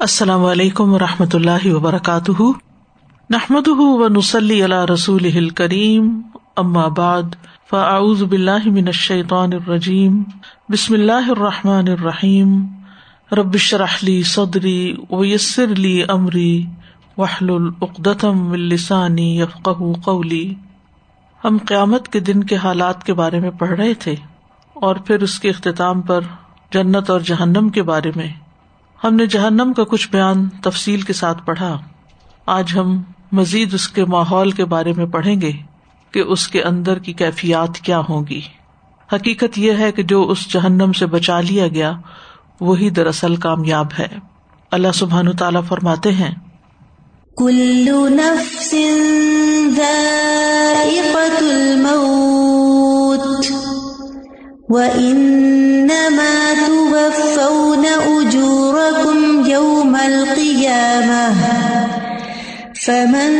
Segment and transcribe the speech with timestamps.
[0.00, 2.42] السلام علیکم و رحمۃ اللہ وبرکاتہ۔
[3.30, 6.20] نحمد و نسلی اللہ رسول کریم
[6.96, 7.22] بعد،
[7.70, 10.22] فاعوذ باللہ من الشیطان الرجیم،
[10.68, 12.66] بسم اللہ الرحمٰن الرحیم۔
[13.32, 16.66] ربش رحلی صدری ویسر علی عمری
[17.18, 19.68] وحل العقدم السانی یفق
[20.04, 20.54] قولی۔
[21.44, 24.14] ہم قیامت کے دن کے حالات کے بارے میں پڑھ رہے تھے
[24.74, 26.20] اور پھر اس کے اختتام پر
[26.72, 28.32] جنت اور جہنم کے بارے میں۔
[29.04, 31.78] ہم نے جہنم کا کچھ بیان تفصیل کے ساتھ پڑھا۔
[32.46, 33.02] آج ہم
[33.32, 35.52] مزید اس کے ماحول کے بارے میں پڑھیں گے
[36.10, 38.40] کہ اس کے اندر کی کیفیات کیا ہوگی
[39.12, 41.92] حقیقت یہ ہے کہ جو اس جہنم سے بچا لیا گیا،
[42.60, 44.08] وہی دراصل کامیاب ہے۔
[44.70, 46.34] اللہ سبحان تعالیٰ فرماتے ہیں
[62.86, 63.32] فمن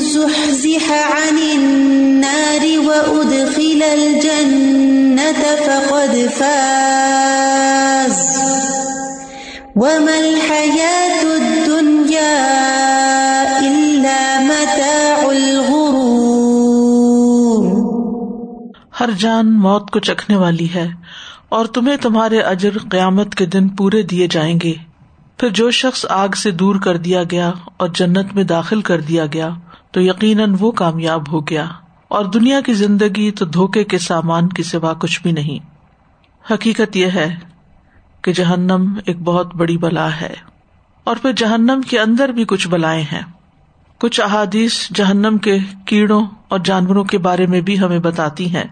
[0.00, 7.58] زحزح عن النار وأدخل الجنة فقد فاز
[9.76, 12.87] وما الحياة الدنيا
[19.00, 20.88] ہر جان موت کو چکھنے والی ہے
[21.48, 24.72] اور تمہیں تمہارے اجر قیامت کے دن پورے دیے جائیں گے۔
[25.38, 29.26] پھر جو شخص آگ سے دور کر دیا گیا اور جنت میں داخل کر دیا
[29.26, 29.48] گیا،
[29.90, 31.64] تو یقیناً وہ کامیاب ہو گیا۔
[32.08, 35.58] اور دنیا کی زندگی تو دھوکے کے سامان کی سوا کچھ بھی نہیں۔
[36.52, 37.36] حقیقت یہ ہے
[38.22, 40.34] کہ جہنم ایک بہت بڑی بلا ہے۔
[41.04, 43.22] اور پھر جہنم کے اندر بھی کچھ بلائیں ہیں۔
[43.98, 48.64] کچھ احادیث جہنم کے کیڑوں اور جانوروں کے بارے میں بھی ہمیں بتاتی ہیں۔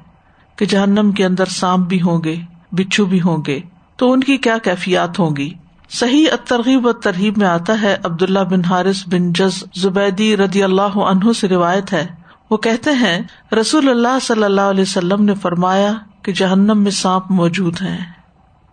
[0.56, 2.36] کہ جہنم کے اندر سانپ بھی ہوں گے،
[2.72, 3.60] بچھو بھی ہوں گے،
[3.96, 5.50] تو ان کی کیا کیفیات ہوں گی؟
[5.90, 10.62] صحیح ترغیب و ترغیب میں آتا ہے عبد اللہ بن حارث بن جز زبیدی رضی
[10.62, 12.06] اللہ عنہ سے روایت ہے۔
[12.50, 13.22] وہ کہتے ہیں،
[13.60, 17.98] رسول اللہ صلی اللہ علیہ وسلم نے فرمایا کہ جہنم میں سانپ موجود ہیں۔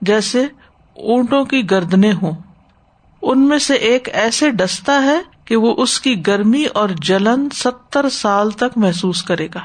[0.01, 0.43] جیسے
[0.93, 2.31] اونٹوں کی گردنے ہوں۔
[3.22, 8.09] ان میں سے ایک ایسے ڈستا ہے کہ وہ اس کی گرمی اور جلن ستر
[8.09, 9.59] سال تک محسوس کرے گا۔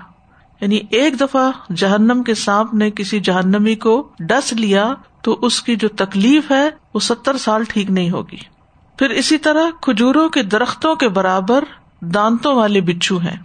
[0.60, 5.76] یعنی ایک دفعہ جہنم کے سانپ نے کسی جہنمی کو ڈس لیا تو اس کی
[5.76, 8.36] جو تکلیف ہے وہ ستر سال ٹھیک نہیں ہوگی۔
[8.98, 11.64] پھر اسی طرح کھجوروں کے درختوں کے برابر
[12.00, 13.36] دانتوں والے بچھو ہیں۔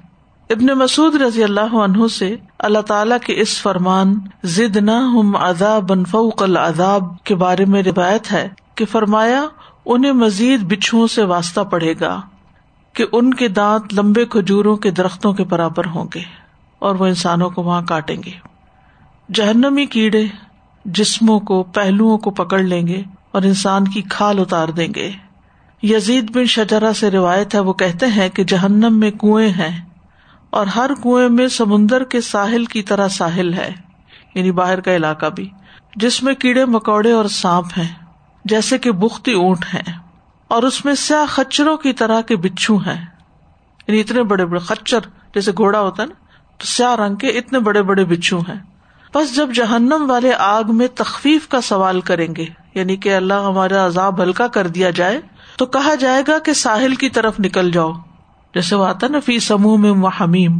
[0.49, 5.91] ابن مسعد رضی اللہ عنہ سے اللہ تعالی کے اس فرمان ضد نہ ہم عذاب
[6.11, 9.45] فوق العذاب کے بارے میں روایت ہے کہ فرمایا،
[9.85, 12.21] انہیں مزید بچھو سے واسطہ پڑے گا
[12.93, 16.42] کہ ان کے دانت لمبے کھجوروں کے درختوں کے برابر ہوں گے۔
[16.83, 18.31] اور وہ انسانوں کو وہاں کاٹیں گے۔
[19.33, 20.25] جہنمی کیڑے
[20.85, 25.11] جسموں کو، پہلوؤں کو پکڑ لیں گے اور انسان کی کھال اتار دیں گے۔
[25.83, 29.85] یزید بن شجرا سے روایت ہے، وہ کہتے ہیں کہ جہنم میں کنویں ہیں
[30.49, 33.71] اور ہر کنویں میں سمندر کے ساحل کی طرح ساحل ہے
[34.35, 35.49] یعنی باہر کا علاقہ بھی،
[35.95, 37.93] جس میں کیڑے، مکوڑے اور سانپ ہیں،
[38.45, 39.93] جیسے کہ بختی اونٹ ہیں۔
[40.47, 43.05] اور اس میں سیاہ خچروں کی طرح کے بچھو ہیں۔
[43.87, 44.99] یعنی اتنے بڑے بڑے خچر،
[45.35, 46.22] جیسے گھوڑا ہوتا ہے نا
[46.63, 48.59] سیاہ رنگ کے اتنے بڑے بڑے بچھو ہیں۔
[49.15, 53.85] بس جب جہنم والے آگ میں تخفیف کا سوال کریں گے یعنی کہ اللہ ہمارا
[53.85, 55.21] عذاب ہلکا کر دیا جائے،
[55.57, 57.91] تو کہا جائے گا کہ ساحل کی طرف نکل جاؤ۔
[58.55, 60.59] جیسے وہ آتا نا، فی سموہ میں حمیم۔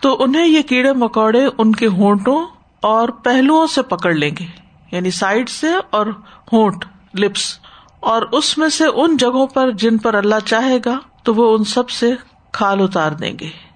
[0.00, 2.46] تو انہیں یہ کیڑے مکوڑے ان کے ہونٹوں
[2.80, 4.44] اور پہلوؤں سے پکڑ لیں گے
[4.92, 6.06] یعنی سائڈ سے اور
[6.52, 6.84] ہونٹ،
[7.14, 7.58] لپس۔
[8.00, 11.64] اور اس میں سے ان جگہوں پر جن پر اللہ چاہے گا، تو وہ ان
[11.64, 12.12] سب سے
[12.52, 13.67] کھال اتار دیں گے۔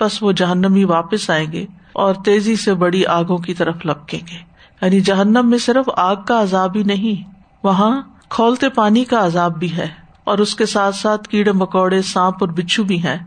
[0.00, 4.36] بس وہ جہنمی واپس آئیں گے اور تیزی سے بڑی آگوں کی طرف لپکیں گے۔
[4.82, 7.30] یعنی جہنم میں صرف آگ کا عذاب ہی نہیں،
[7.62, 9.88] وہاں کھولتے پانی کا عذاب بھی ہے
[10.24, 13.18] اور اس کے ساتھ ساتھ کیڑے مکوڑے، سانپ اور بچھو بھی ہیں۔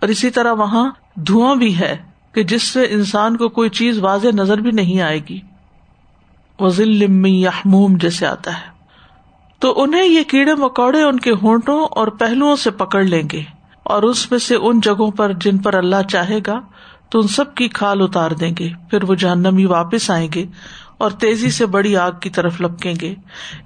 [0.00, 1.96] اور اسی طرح وہاں دھواں بھی ہے
[2.32, 5.40] کہ جس سے انسان کو کوئی چیز واضح نظر بھی نہیں آئے گی۔
[6.60, 8.76] وزل یحموم جیسے آتا ہے۔
[9.58, 13.42] تو انہیں یہ کیڑے مکوڑے ان کے ہونٹوں اور پہلوؤں سے پکڑ لیں گے۔
[13.86, 16.60] اور اس میں سے ان جگہوں پر جن پر اللہ چاہے گا،
[17.10, 20.46] تو ان سب کی کھال اتار دیں گے۔ پھر وہ جہنمی واپس آئیں گے
[20.98, 23.14] اور تیزی سے بڑی آگ کی طرف لپکیں گے۔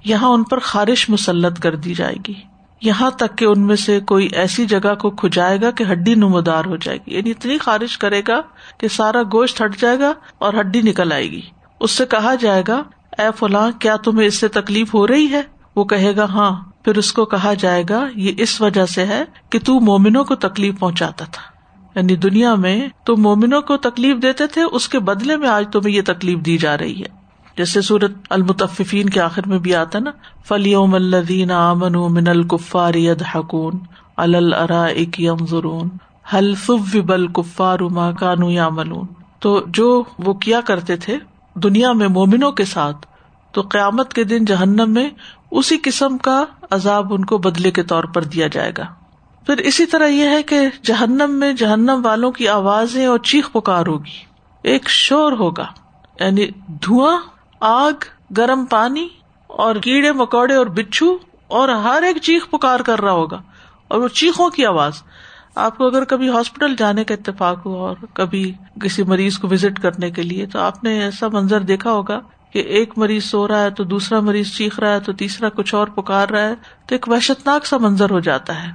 [0.05, 2.33] یہاں ان پر خارش مسلط کر دی جائے گی۔
[2.81, 6.65] یہاں تک کہ ان میں سے کوئی ایسی جگہ کو کھجائے گا کہ ہڈی نمودار
[6.65, 8.41] ہو جائے گی۔ یعنی اتنی خارش کرے گا
[8.77, 11.41] کہ سارا گوشت ہٹ جائے گا اور ہڈی نکل آئے گی۔
[11.79, 12.83] اس سے کہا جائے گا،
[13.17, 15.41] اے فلاں، کیا تمہیں اس سے تکلیف ہو رہی ہے؟
[15.75, 19.23] وہ کہے گا ہاں پھر اس کو کہا جائے گا، یہ اس وجہ سے ہے
[19.49, 21.41] کہ تو مومنوں کو تکلیف پہنچاتا تھا۔
[21.95, 25.95] یعنی دنیا میں تو مومنوں کو تکلیف دیتے تھے، اس کے بدلے میں آج تمہیں
[25.95, 27.21] یہ تکلیف دی جا رہی ہے۔
[27.57, 30.11] جیسے سورت المتفین کے آخر میں بھی آتا نا
[30.47, 32.93] فلیوم الدین امن من الکفار
[33.35, 33.79] حکون
[34.17, 34.87] الرا
[35.49, 35.89] ضرون
[36.33, 36.71] حلف
[37.05, 39.05] بل کفار ما کانو یا ملون
[39.39, 41.17] تو جو وہ کیا کرتے تھے،
[41.55, 43.07] دنیا میں مومنوں کے ساتھ
[43.51, 45.09] تو قیامت کے دن جہنم میں
[45.51, 48.83] اسی قسم کا عذاب ان کو بدلے کے طور پر دیا جائے گا۔
[49.45, 53.87] پھر اسی طرح یہ ہے کہ جہنم میں جہنم والوں کی آوازیں اور چیخ پکار
[53.87, 54.31] ہوگی۔
[54.63, 55.65] ایک شور ہوگا۔
[56.19, 57.17] یعنی دھواں،
[57.59, 58.03] آگ،
[58.37, 59.07] گرم پانی
[59.47, 63.41] اور کیڑے، مکوڑے اور بچھو اور ہر ایک چیخ پکار کر رہا ہوگا۔
[63.87, 64.93] اور وہ چیخوں کی آواز۔
[65.55, 69.81] آپ کو اگر کبھی ہاسپٹل جانے کا اتفاق ہوا اور کبھی کسی مریض کو وزٹ
[69.81, 72.19] کرنے کے لیے تو آپ نے ایسا منظر دیکھا ہوگا
[72.53, 75.75] کہ ایک مریض سو رہا ہے تو دوسرا مریض چیخ رہا ہے تو تیسرا کچھ
[75.75, 78.69] اور پکار رہا ہے، تو ایک وحشت ناک سا منظر ہو جاتا ہے۔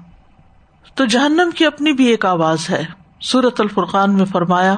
[0.94, 2.84] تو جہنم کی اپنی بھی ایک آواز ہے۔
[3.20, 4.74] سورت الفرقان میں فرمایا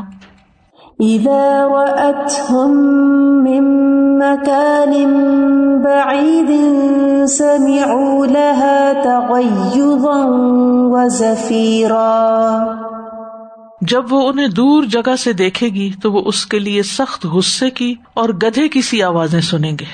[13.80, 17.70] جب وہ انہیں دور جگہ سے دیکھے گی تو وہ اس کے لیے سخت غصے
[17.70, 19.84] کی اور گدھے کی سی آوازیں سنیں گے۔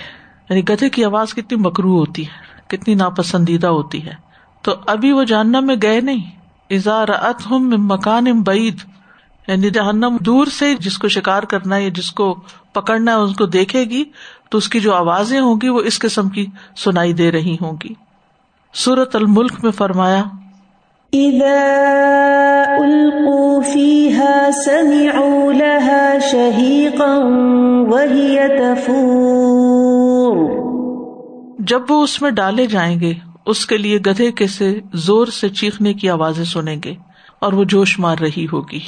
[0.51, 2.31] یعنی گدھے کی آواز کتنی مکرو ہوتی ہے،
[2.67, 4.15] کتنی ناپسندیدہ ہوتی ہے۔
[4.63, 6.31] تو ابھی وہ جہنم میں گئے نہیں۔
[6.71, 7.09] اظہار
[7.51, 8.77] ہم مکان ام بعید۔
[9.49, 12.41] یعنی جہنم دور سے جس کو شکار کرنا ہے یا جس کو
[12.73, 14.05] پکڑنا ہے اس کو دیکھے گی
[14.51, 16.47] تو اس کی جو آوازیں ہوں گی وہ اس قسم کی
[16.77, 17.95] سنائی دے رہی ہوں گی۔
[18.75, 20.25] سورت الملک میں فرمایا
[31.59, 33.13] جب وہ اس میں ڈالے جائیں گے،
[33.47, 36.95] اس کے لیے گدھے کے سے زور سے چیخنے کی آوازیں سنیں گے
[37.39, 38.81] اور وہ جوش مار رہی ہوگی۔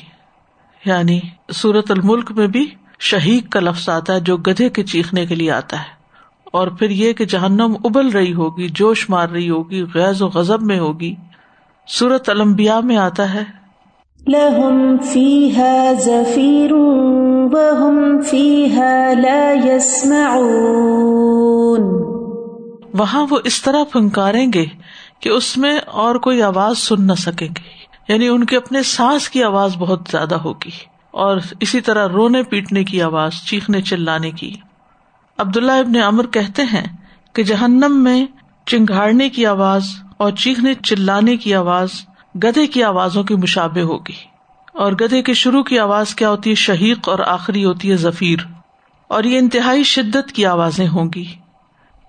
[0.84, 1.20] یعنی
[1.52, 2.66] سورت الملک میں بھی
[3.00, 5.96] شہید کا لفظ آتا ہے جو گدھے کے چیخنے کے لیے آتا ہے۔
[6.52, 10.62] اور پھر یہ کہ جہنم ابل رہی ہوگی، جوش مار رہی ہوگی غیر و غزب
[10.62, 11.14] میں ہوگی۔
[11.86, 13.44] سورت المبیا میں آتا ہے۔
[22.94, 24.64] وہاں وہ اس طرح پھنکاریں گے
[25.20, 27.60] کہ اس میں اور کوئی آواز سن نہ سکیں گے۔
[28.08, 30.70] یعنی ان کے اپنے سانس کی آواز بہت زیادہ ہوگی
[31.10, 34.54] اور اسی طرح رونے پیٹنے کی آواز چیخنے چلانے کی۔
[35.38, 36.96] عبداللہ ابن امر کہتے ہیں
[37.32, 38.26] کہ جہنم میں
[38.66, 39.84] چنگاڑنے کی آواز
[40.16, 41.88] اور چیخنے چلانے کی آواز
[42.34, 44.36] گدھے کی آوازوں کی مشابے ہوگی۔
[44.72, 48.38] اور گدھے کے شروع کی آواز کیا ہوتی ہے؟ شہیق اور آخری ہوتی ہے ظفیر۔
[49.08, 51.24] اور یہ انتہائی شدت کی آوازیں ہوں گی۔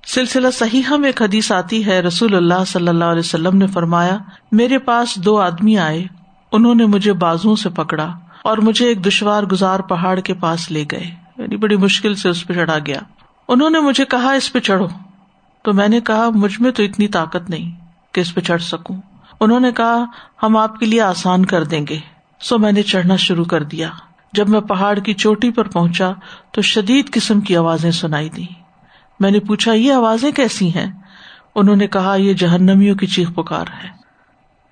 [0.07, 4.17] سلسلہ صحیح میں ایک حدیث آتی ہے، رسول اللہ صلی اللہ علیہ وسلم نے فرمایا،
[4.51, 6.05] میرے پاس دو آدمی آئے،
[6.51, 8.13] انہوں نے مجھے بازو سے پکڑا
[8.43, 11.05] اور مجھے ایک دشوار گزار پہاڑ کے پاس لے گئے۔
[11.37, 12.99] یعنی بڑی مشکل سے اس پہ چڑھا گیا۔
[13.47, 14.87] انہوں نے مجھے کہا، اس پہ چڑھو۔
[15.67, 17.71] تو میں نے کہا، مجھ میں تو اتنی طاقت نہیں
[18.11, 19.01] کہ اس پہ چڑھ سکوں.
[19.39, 20.05] انہوں نے کہا،
[20.43, 21.99] ہم آپ کے لیے آسان کر دیں گے.
[22.39, 23.89] سو میں نے چڑھنا شروع کر دیا۔
[24.33, 26.11] جب میں پہاڑ کی چوٹی پر پہنچا،
[26.51, 28.45] تو شدید قسم کی آوازیں سنائی دی
[29.19, 30.91] میں نے پوچھا، یہ آوازیں کیسی ہیں?
[31.55, 33.89] انہوں نے کہا، یہ جہنمیوں کی چیخ پکار ہے۔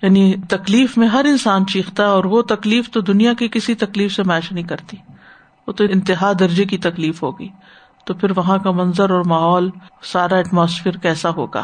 [0.02, 4.24] یعنی تکلیف میں ہر انسان چیختا اور وہ تکلیف تو دنیا کی کسی تکلیف سے
[4.24, 4.98] میچ نہیں کرتی۔
[5.68, 7.48] وہ تو انتہا درجے کی تکلیف ہوگی۔
[8.06, 9.70] تو پھر وہاں کا منظر اور ماحول،
[10.04, 11.64] سارا ایٹماسفیئر کیسا ہوگا؟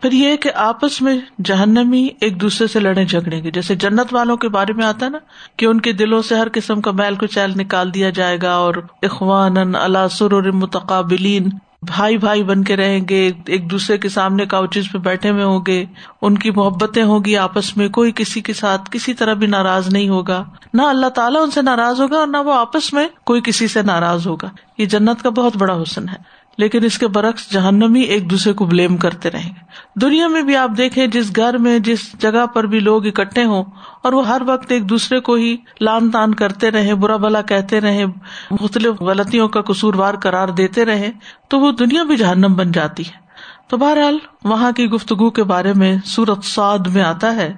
[0.00, 4.36] پھر یہ کہ آپس میں جہنمی ایک دوسرے سے لڑے جھگڑیں گے۔ جیسے جنت والوں
[4.36, 5.18] کے بارے میں آتا نا
[5.56, 8.54] کہ ان کے دلوں سے ہر قسم کا میل کو چیل نکال دیا جائے گا
[8.54, 11.48] اور اخوان اللہ سر متقابلین
[11.86, 15.60] بھائی بھائی بن کے رہیں گے، ایک دوسرے کے سامنے کاؤچز پہ بیٹھے ہوئے ہوں
[15.66, 15.84] گے،
[16.22, 20.08] ان کی محبتیں ہوگی آپس میں، کوئی کسی کے ساتھ کسی طرح بھی ناراض نہیں
[20.08, 23.68] ہوگا۔ نہ اللہ تعالیٰ ان سے ناراض ہوگا اور نہ وہ آپس میں کوئی کسی
[23.68, 24.48] سے ناراض ہوگا۔
[24.78, 28.64] یہ جنت کا بہت بڑا حسن ہے۔ لیکن اس کے برعکس جہنمی ایک دوسرے کو
[28.64, 29.64] بلیم کرتے رہیں گے۔
[30.00, 33.64] دنیا میں بھی آپ دیکھیں جس گھر میں جس جگہ پر بھی لوگ اکٹھے ہوں
[34.02, 37.80] اور وہ ہر وقت ایک دوسرے کو ہی لان تان کرتے رہے برا بلا کہتے
[37.80, 38.06] رہے
[38.50, 41.10] مختلف غلطیوں کا قصوروار قرار دیتے رہے
[41.48, 43.24] تو وہ دنیا بھی جہنم بن جاتی ہے۔
[43.68, 47.52] تو بہرحال وہاں کی گفتگو کے بارے میں سورت سعد میں آتا ہے۔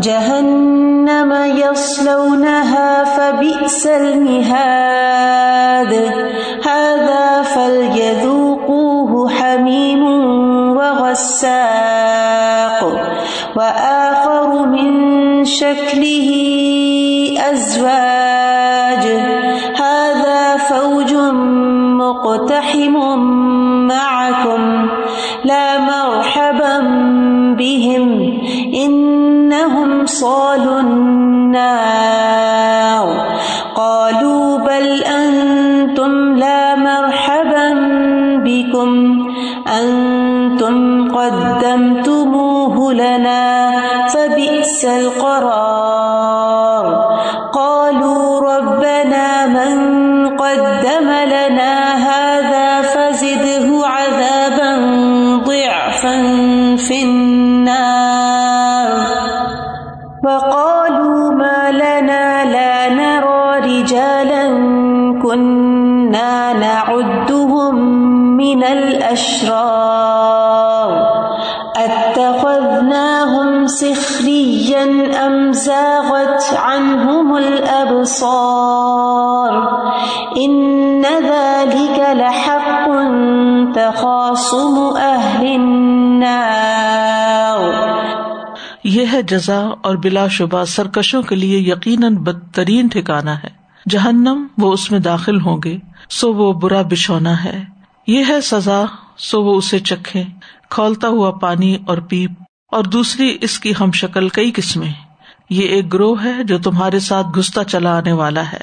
[0.00, 5.09] جهنم يصلونها فبئس المهاد
[31.60, 33.26] النار.
[33.74, 37.74] قالوا بل أنتم لا مرحبا
[38.44, 38.90] بكم.
[39.82, 43.70] أنتم قدمتموه لنا
[44.08, 45.99] فبئس القرار.
[68.60, 69.90] من الأشرار.
[71.74, 74.86] اتخذناهم سخريا
[75.26, 77.90] أم زاغت عنهم الأبصار؟
[80.38, 82.88] إن ذلك لحق
[83.74, 86.30] تخاصم أهل النار.
[88.84, 93.48] یہ ہے جزا اور بلا شبہ سرکشوں کے لیے یقیناً بدترین ٹھکانا ہے۔
[93.88, 95.78] جہنم وہ اس میں داخل ہوں گے،
[96.10, 97.79] سو وہ برا بچھونا ہے۔
[98.10, 98.82] یہ ہے سزا،
[99.16, 100.24] سو وہ اسے چکھے،
[100.70, 102.30] کھولتا ہوا پانی اور پیپ،
[102.68, 104.92] اور دوسری اس کی ہم شکل کئی قسمیں۔
[105.50, 108.58] یہ ایک گروہ ہے جو تمہارے ساتھ گستا چلا آنے والا ہے۔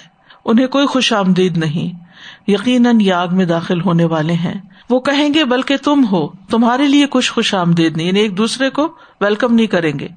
[0.45, 2.03] انہیں کوئی خوش آمدید نہیں۔
[2.51, 4.53] یقیناً یہ آگ میں داخل ہونے والے ہیں۔
[4.89, 8.69] وہ کہیں گے، بلکہ تم ہو۔ تمہارے لیے کچھ خوش آمدید نہیں یعنی ایک دوسرے
[8.69, 8.87] کو
[9.21, 10.07] ویلکم نہیں کریں گے۔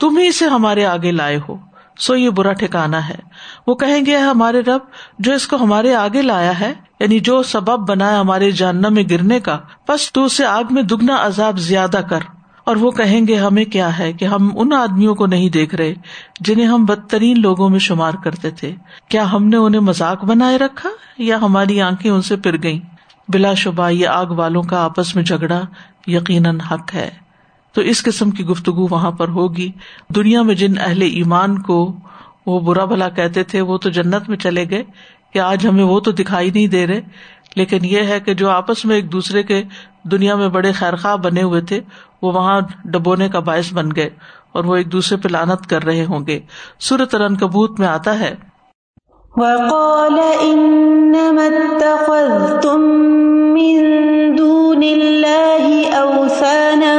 [0.00, 1.56] تم ہی اسے ہمارے آگے لائے ہو۔
[1.98, 3.18] سو یہ برا ٹھکانا ہے۔
[3.66, 4.80] وہ کہیں گے ہمارے رب،
[5.18, 9.40] جو اس کو ہمارے آگے لایا ہے یعنی جو سبب بنایا ہمارے جاننا میں گرنے
[9.40, 12.18] کا، بس تو اسے آگ میں دگنا عذاب زیادہ کر۔
[12.64, 15.94] اور وہ کہیں گے، ہمیں کیا ہے کہ ہم ان آدمیوں کو نہیں دیکھ رہے
[16.40, 18.74] جنہیں ہم بدترین لوگوں میں شمار کرتے تھے۔
[19.08, 20.88] کیا ہم نے انہیں مذاق بنائے رکھا
[21.18, 22.80] یا ہماری آنکھیں ان سے پھر گئی
[23.28, 25.60] بلا شبہ یہ آگ والوں کا آپس میں جھگڑا
[26.06, 27.10] یقیناً حق ہے۔
[27.72, 29.72] تو اس قسم کی گفتگو وہاں پر ہوگی۔
[30.08, 31.96] دنیا میں جن اہل ایمان کو
[32.46, 34.84] وہ برا بھلا کہتے تھے، وہ تو جنت میں چلے گئے۔
[35.32, 37.00] کہ آج ہمیں وہ تو دکھائی نہیں دے رہے،
[37.56, 39.62] لیکن یہ ہے کہ جو آپس میں ایک دوسرے کے
[40.02, 41.80] دنیا میں بڑے خیر خواہ بنے ہوئے تھے،
[42.22, 44.10] وہ وہاں ڈبونے کا باعث بن گئے
[44.52, 46.40] اور وہ ایک دوسرے پہ لانت کر رہے ہوں گے۔
[46.80, 48.34] سورت رن کبوت میں آتا ہے،
[49.36, 52.80] وقال إنما اتخذتم
[53.54, 53.76] من
[54.36, 55.66] دون الله
[56.00, 56.94] أوثانا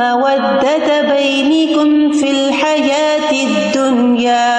[0.00, 4.50] مودة بينكم في الحياة الدنيا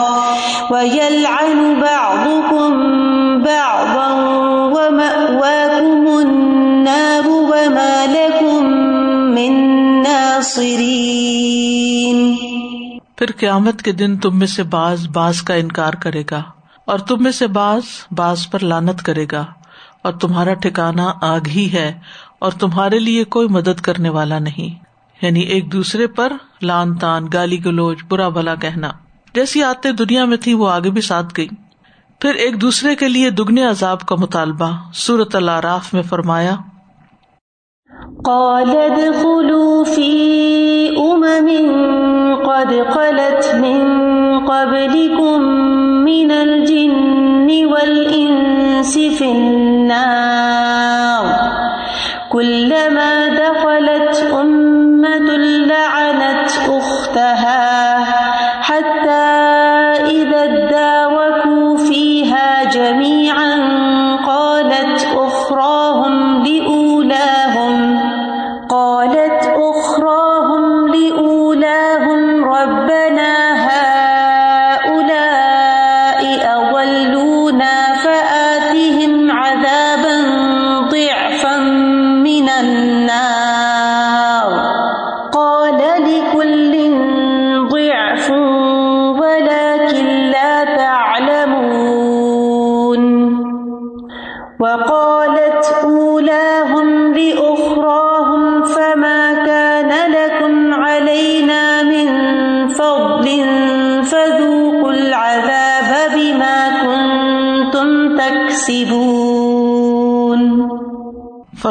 [0.69, 2.71] ويلعن بعضكم
[3.43, 4.11] بعضا،
[4.75, 8.65] ومأواكم النار وما لكم
[9.35, 9.53] من
[10.03, 10.75] ناصرين۔
[13.15, 16.43] پھر قیامت کے دن تم میں سے باز باز کا انکار کرے گا
[16.85, 19.45] اور تم میں سے باز باز پر لانت کرے گا۔
[20.05, 21.99] اور تمہارا ٹھکانا آگ ہی ہے
[22.39, 24.83] اور تمہارے لیے کوئی مدد کرنے والا نہیں۔
[25.21, 28.89] یعنی ایک دوسرے پر لان تان، گالی گلوچ، برا بھلا کہنا۔
[29.33, 31.47] جیسی آتے دنیا میں تھی وہ آگے بھی ساتھ گئی
[32.21, 36.55] پھر ایک دوسرے کے لیے دگنے عذاب کا مطالبہ سورت اللہ راف میں فرمایا۔
[42.45, 43.81] قد خلت من
[44.47, 45.43] قبلكم
[46.03, 50.55] من الجن الجن والإنس في النار.
[52.29, 55.37] كلما دخلت أمة
[55.67, 57.84] لعنت أختها.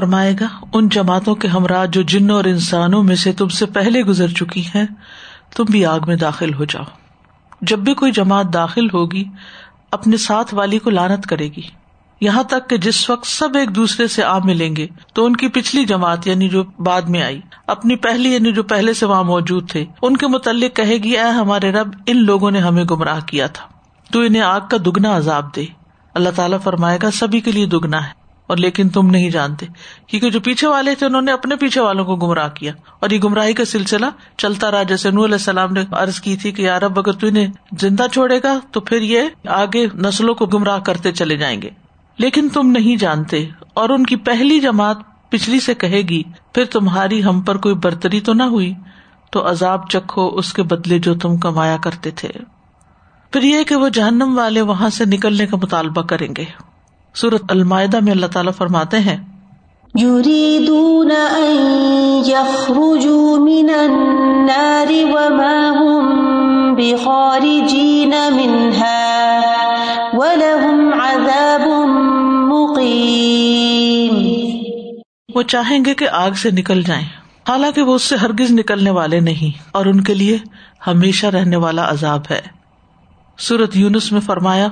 [0.05, 4.03] فرمائے گا، ان جماعتوں کے ہمراہ جو جنوں اور انسانوں میں سے تم سے پہلے
[4.03, 4.87] گزر چکی ہیں،
[5.57, 6.83] تم بھی آگ میں داخل ہو جاؤ۔
[7.61, 9.25] جب بھی کوئی جماعت داخل ہوگی،
[9.91, 11.63] اپنے ساتھ والی کو لانت کرے گی۔
[12.21, 15.49] یہاں تک کہ جس وقت سب ایک دوسرے سے آ ملیں گے، تو ان کی
[15.49, 19.71] پچھلی جماعت یعنی جو بعد میں آئی، اپنی پہلی یعنی جو پہلے سے وہاں موجود
[19.71, 23.47] تھے، ان کے متعلق کہے گی، اے ہمارے رب، ان لوگوں نے ہمیں گمراہ کیا
[23.47, 23.65] تھا۔
[24.13, 25.65] تو انہیں آگ کا دگنا عذاب دے۔
[26.15, 29.67] اللہ تعالیٰ فرمائے گا، سبھی کے لیے دگنا ہے۔ اور لیکن تم نہیں جانتے،
[30.07, 33.19] کیونکہ جو پیچھے والے تھے انہوں نے اپنے پیچھے والوں کو گمراہ کیا۔ اور یہ
[33.19, 36.83] گمراہی کا سلسلہ چلتا رہا، جیسے نور علیہ السلام نے عرض کی تھی کہ یار
[36.83, 37.47] اب اگر تو انہیں
[37.81, 41.71] زندہ چھوڑے گا تو پھر یہ آگے نسلوں کو گمراہ کرتے چلے جائیں گے۔
[42.19, 44.97] لیکن تم نہیں جانتے، اور ان کی پہلی جماعت
[45.29, 46.23] پچھلی سے کہے گی،
[46.55, 48.75] پھر تمہاری ہم پر کوئی برتری تو نہ ہوئی،
[49.31, 52.29] تو عذاب چکھو اس کے بدلے جو تم کمایا کرتے تھے۔
[53.31, 56.74] پھر یہ کہ وہ جہنم والے وہاں سے نکلنے کا مطالبہ کریں گے۔
[57.15, 59.17] سورت المائدہ میں اللہ تعالیٰ فرماتے ہیں
[75.35, 77.07] وہ چاہیں گے کہ آگ سے نکل جائیں
[77.49, 80.39] حالانکہ وہ اس سے ہرگز نکلنے والے نہیں اور ان کے لیے
[80.87, 82.41] ہمیشہ رہنے والا عذاب ہے۔
[83.39, 84.69] سورت یونس میں فرمایا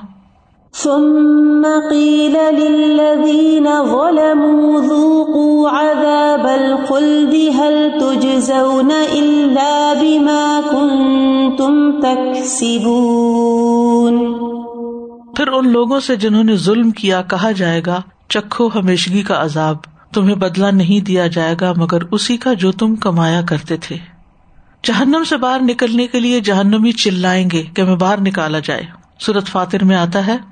[0.77, 14.35] ثم قيل للذين ظلموا ذوقوا عذاب الخلد هل تجزون إلا بما كنتم تكسبون
[15.37, 19.77] پھر ان لوگوں سے جنہوں نے ظلم کیا کہا جائے گا، چکھو ہمیشگی کا عذاب،
[20.15, 23.97] تمہیں بدلا نہیں دیا جائے گا، مگر اسی کا جو تم کمایا کرتے تھے۔
[24.85, 28.83] جہنم سے باہر نکلنے کے لیے جہنمی چلائیں گے کہ میں باہر نکالا جائے۔
[29.21, 30.52] سورت فاتر میں آتا ہے۔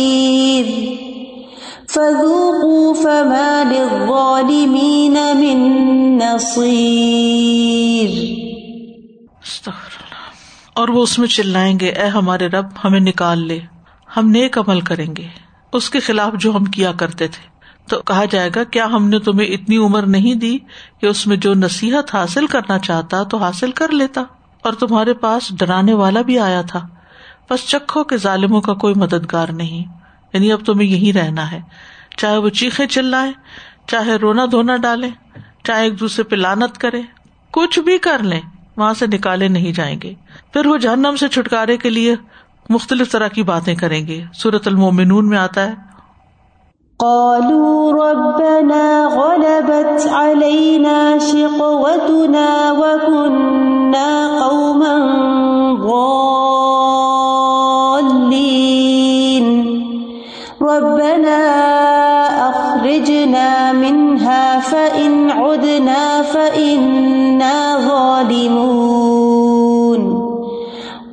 [10.73, 13.59] اور وہ اس میں چلائیں گے، اے ہمارے رب، ہمیں نکال لے،
[14.17, 15.27] ہم نیک عمل کریں گے۔
[15.73, 17.47] اس کے خلاف جو ہم کیا کرتے تھے۔
[17.89, 20.57] تو کہا جائے گا، کیا ہم نے تمہیں اتنی عمر نہیں دی
[21.01, 24.23] کہ اس میں جو نصیحت حاصل کرنا چاہتا تو حاصل کر لیتا؟
[24.63, 26.87] اور تمہارے پاس ڈرانے والا بھی آیا تھا۔
[27.49, 30.00] بس چکھو کے ظالموں کا کوئی مددگار نہیں۔
[30.33, 31.61] یعنی اب تمہیں یہی رہنا ہے۔
[32.17, 33.31] چاہے وہ چیخے چلائے،
[33.87, 35.09] چاہے رونا دھونا ڈالے،
[35.63, 37.01] چاہے ایک دوسرے پہ لانت کرے،
[37.51, 38.41] کچھ بھی کر لیں،
[38.77, 40.13] وہاں سے نکالے نہیں جائیں گے۔
[40.53, 42.15] پھر وہ جہنم سے چھٹکارے کے لیے
[42.69, 45.91] مختلف طرح کی باتیں کریں گے۔ سورت المومنون میں آتا ہے۔
[46.97, 54.95] قالوا ربنا غلبت علينا شقوتنا وكنا قوما
[63.73, 70.21] منها فإن عدنا فإنا ظالمون.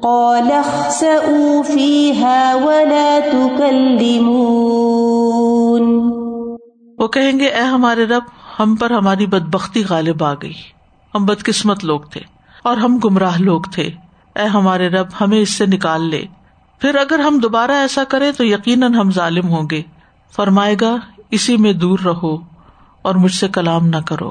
[0.01, 6.13] قال اخسأوا فيها ولا تكلمون.
[6.99, 8.23] وہ کہیں گے، اے ہمارے رب،
[8.61, 10.53] ہم پر ہماری بدبختی غالب آ گئی۔
[11.15, 12.21] ہم بدقسمت لوگ تھے
[12.63, 13.91] اور ہم گمراہ لوگ تھے۔
[14.37, 16.23] اے ہمارے رب، ہمیں اس سے نکال لے۔
[16.81, 19.83] پھر اگر ہم دوبارہ ایسا کریں تو یقیناً ہم ظالم ہوں گے۔
[20.37, 20.97] فرمائے گا
[21.31, 22.37] اسی میں دور رہو
[23.03, 24.31] اور مجھ سے کلام نہ کرو۔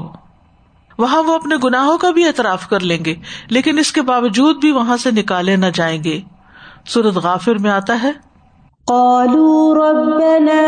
[0.97, 3.15] وہاں وہ اپنے گناہوں کا بھی اعتراف کر لیں گے،
[3.49, 6.19] لیکن اس کے باوجود بھی وہاں سے نکالے نہ جائیں گے۔
[6.87, 8.11] سورت غافر میں آتا ہے۔
[8.85, 10.63] قالوا ربنا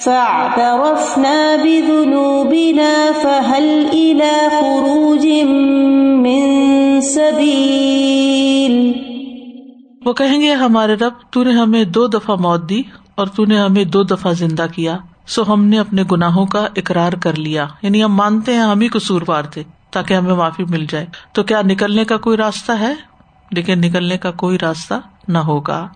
[0.04, 5.26] فاعترفنا بذنوبنا فهل إلى خروج
[6.16, 6.42] من
[7.02, 8.92] سبيل؟
[10.06, 12.82] وہ کہیں گے، ہمارے رب، تو نے ہمیں دو دفعہ موت دی
[13.16, 17.14] اور تو نے ہمیں دو دفعہ زندہ کیا، سو ہم نے اپنے گناہوں کا اقرار
[17.14, 21.06] کر لیا۔ یعنی ہم مانتے ہیں، ہم ہی قصوروار تھے، تاکہ ہمیں معافی مل جائے۔
[21.34, 22.94] تو کیا نکلنے کا کوئی راستہ ہے؟
[23.52, 24.94] لیکن نکلنے کا کوئی راستہ
[25.28, 25.88] نہ ہوگا۔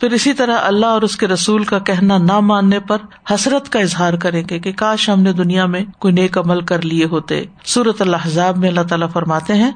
[0.00, 2.98] پھر اسی طرح اللہ اور اس کے رسول کا کہنا نہ ماننے پر
[3.30, 6.82] حسرت کا اظہار کریں گے کہ کاش ہم نے دنیا میں کوئی نیک عمل کر
[6.82, 9.70] لیے ہوتے۔ سورت اللہ میں اللہ تعالیٰ فرماتے ہیں،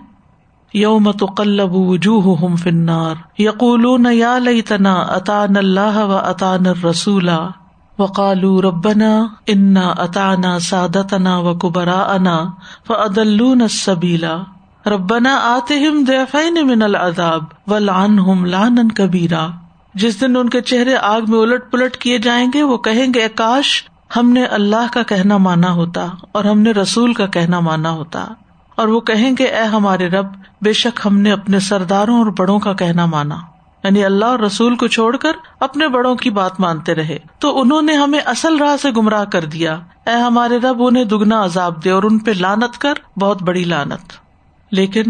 [0.74, 7.38] یوم تو قلب وجوہ فنار یقول یا لئی تنا اطان اللہ و اطان رسولا
[7.98, 12.36] وقالو ربنا انا اطانا سادتنا و کبرا انا
[12.88, 14.36] و ادلون سبیلا
[14.86, 15.78] ربنا آتے
[16.08, 19.46] دفعین من العذاب و لان ہم لان کبیرا۔
[19.94, 23.28] جس دن ان کے چہرے آگ میں الٹ پلٹ کیے جائیں گے، وہ کہیں گے
[23.28, 23.84] کاش،
[24.16, 28.26] ہم نے اللہ کا کہنا مانا ہوتا اور ہم نے رسول کا کہنا مانا ہوتا۔
[28.76, 30.26] اور وہ کہیں گے، اے ہمارے رب،
[30.62, 33.36] بے شک ہم نے اپنے سرداروں اور بڑوں کا کہنا مانا۔
[33.84, 37.82] یعنی اللہ اور رسول کو چھوڑ کر اپنے بڑوں کی بات مانتے رہے۔ تو انہوں
[37.82, 41.90] نے ہمیں اصل راہ سے گمراہ کر دیا۔ اے ہمارے رب، انہیں دگنا عذاب دے
[41.90, 44.12] اور ان پہ لانت کر، بہت بڑی لانت
[44.70, 45.02] لیکن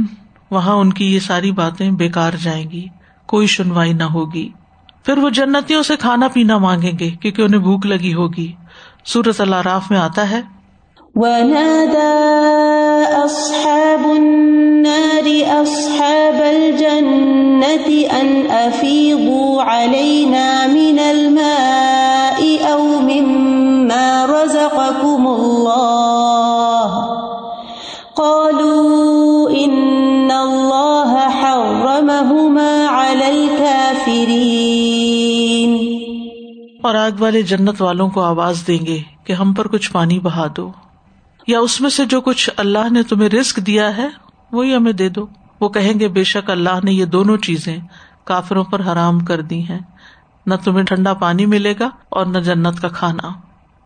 [0.51, 2.87] وہاں ان کی یہ ساری باتیں بےکار جائیں گی،
[3.27, 4.49] کوئی سنوائی نہ ہوگی۔
[5.05, 8.53] پھر وہ جنتیوں سے کھانا پینا مانگیں گے کیونکہ انہیں بھوک لگی ہوگی۔
[9.05, 10.43] سورت اللہ راف میں آتا ہے۔
[11.15, 12.29] ونادى
[13.25, 15.29] أصحاب النار
[15.63, 25.98] أصحاب الجنة أن أفيضوا علينا من الماء أو مما رزقكم الله.
[36.89, 40.47] اور آگ والے جنت والوں کو آواز دیں گے کہ ہم پر کچھ پانی بہا
[40.57, 40.73] دو۔
[41.47, 44.09] یا اس میں سے جو کچھ اللہ نے تمہیں رسک دیا ہے،
[44.53, 45.27] وہی ہمیں دے دو۔
[45.61, 47.77] وہ کہیں گے، بے شک اللہ نے یہ دونوں چیزیں
[48.25, 49.79] کافروں پر حرام کر دی ہیں۔
[50.47, 53.29] نہ تمہیں ٹھنڈا پانی ملے گا اور نہ جنت کا کھانا۔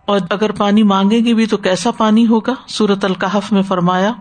[0.05, 4.13] اور اگر پانی مانگے گی بھی تو کیسا پانی ہوگا؟ سورت القحف میں فرمایا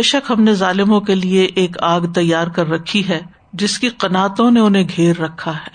[0.00, 3.20] بے شک ہم نے ظالموں کے لیے ایک آگ تیار کر رکھی ہے،
[3.52, 5.68] جس کی قناتوں نے انہیں گھیر رکھا ہے۔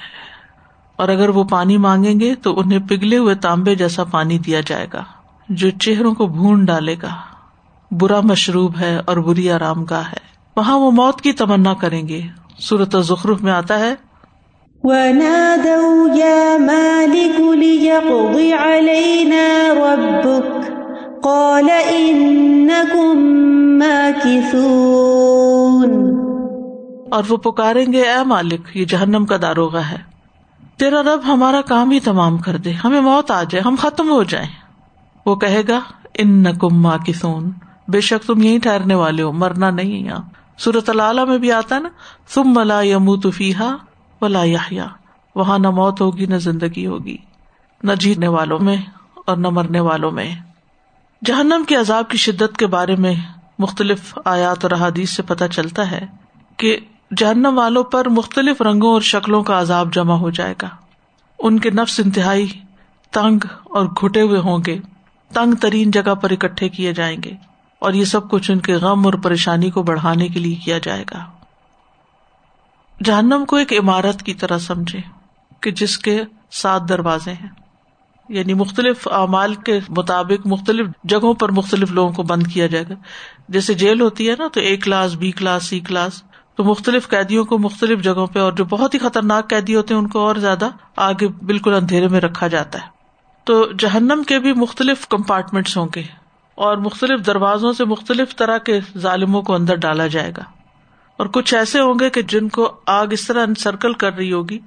[0.96, 4.88] اور اگر وہ پانی مانگیں گے تو انہیں پگھلے ہوئے تانبے جیسا پانی دیا جائے
[4.94, 5.04] گا،
[5.50, 7.10] جو چہروں کو بھون ڈالے گا۔
[7.92, 12.22] برا مشروب ہے اور بری آرام گاہ ہے۔ وہاں وہ موت کی تمنا کریں گے۔
[12.60, 13.96] سورت زخرف میں آتا ہے،
[14.84, 20.65] ونادوا يا مالك ليقض علينا ربك
[21.26, 23.20] قال إنكم
[23.80, 24.46] ماكثون
[27.12, 29.98] اور وہ پکاریں گے، اے مالک، یہ جہنم کا داروغ ہے۔
[30.78, 34.24] تیرا رب ہمارا کام ہی تمام کر دے، ہمیں موت آ جائے، ہم ختم ہو
[34.24, 34.48] جائیں۔
[35.26, 35.80] وہ کہے گا
[36.14, 36.98] ان نکم ماں
[37.88, 41.80] بے شک تم یہی ٹھہرنے والے ہو، مرنا نہیں یہاں۔ سورت اللہ میں بھی آتا
[41.80, 41.90] نا
[42.34, 43.76] تم ملا یمو تفیحا
[44.22, 44.88] ولا یا
[45.36, 47.18] وہاں نہ موت ہوگی، نہ زندگی ہوگی۔
[47.84, 48.78] نہ جیتنے والوں میں
[49.26, 50.55] اور نہ مرنے والوں میں۔
[51.24, 53.14] جہنم کے عذاب کی شدت کے بارے میں
[53.60, 56.06] مختلف آیات اور احادیث سے پتہ چلتا ہے
[56.58, 56.78] کہ
[57.18, 60.70] جہنم والوں پر مختلف رنگوں اور شکلوں کا عذاب جمع ہو جائے گا۔
[61.40, 62.48] ان کے نفس انتہائی
[63.12, 64.80] تنگ اور گھٹے ہوئے ہوں گے۔
[65.34, 67.34] تنگ ترین جگہ پر اکٹھے کیے جائیں گے
[67.80, 71.04] اور یہ سب کچھ ان کے غم اور پریشانی کو بڑھانے کے لیے کیا جائے
[71.12, 71.26] گا۔
[73.04, 75.00] جہنم کو ایک عمارت کی طرح سمجھے
[75.60, 77.65] کہ جس کے سات دروازے ہیں۔
[78.30, 82.94] یعنی مختلف اعمال کے مطابق مختلف جگہوں پر مختلف لوگوں کو بند کیا جائے گا۔
[83.50, 86.24] جیسے جیل ہوتی ہے نا، تو A class B class C class
[86.56, 90.02] تو مختلف قیدیوں کو مختلف جگہوں پہ اور جو بہت ہی خطرناک قیدی ہوتے ہیں،
[90.02, 92.88] ان کو اور زیادہ آگے بالکل اندھیرے میں رکھا جاتا ہے۔
[93.44, 96.04] تو جہنم کے بھی مختلف کمپارٹمنٹس ہوں گے
[96.56, 100.44] اور مختلف دروازوں سے مختلف طرح کے ظالموں کو اندر ڈالا جائے گا۔
[101.18, 104.60] اور کچھ ایسے ہوں گے کہ جن کو آگ اس طرح انسرکل کر رہی ہوگی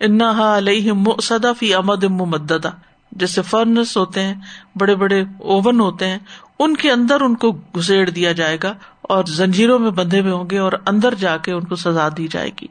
[0.00, 2.68] انا علیہ صدا فی امد مددا
[3.12, 4.34] جیسے فرنس ہوتے ہیں،
[4.78, 6.18] بڑے بڑے اوون ہوتے ہیں،
[6.58, 8.72] ان کے اندر ان کو گھسیڑ دیا جائے گا
[9.02, 12.26] اور زنجیروں میں بندھے ہوئے ہوں گے اور اندر جا کے ان کو سزا دی
[12.28, 12.66] جائے گی۔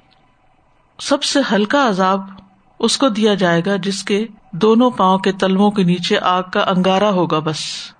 [0.99, 2.21] سب سے ہلکا عذاب
[2.79, 6.61] اس کو دیا جائے گا جس کے دونوں پاؤں کے تلووں کے نیچے آگ کا
[6.67, 7.59] انگارا ہوگا بس،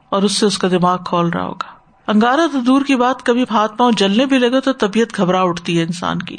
[0.10, 3.44] اور اس سے اس کا دماغ کھول رہا ہوگا۔ انگارا تو دور کی بات، کبھی
[3.52, 6.38] ہاتھ پاؤں جلنے بھی لگے تو طبیعت گھبرا اٹھتی ہے انسان کی۔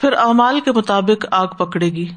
[0.00, 2.08] پھر اعمال کے مطابق آگ پکڑے گی۔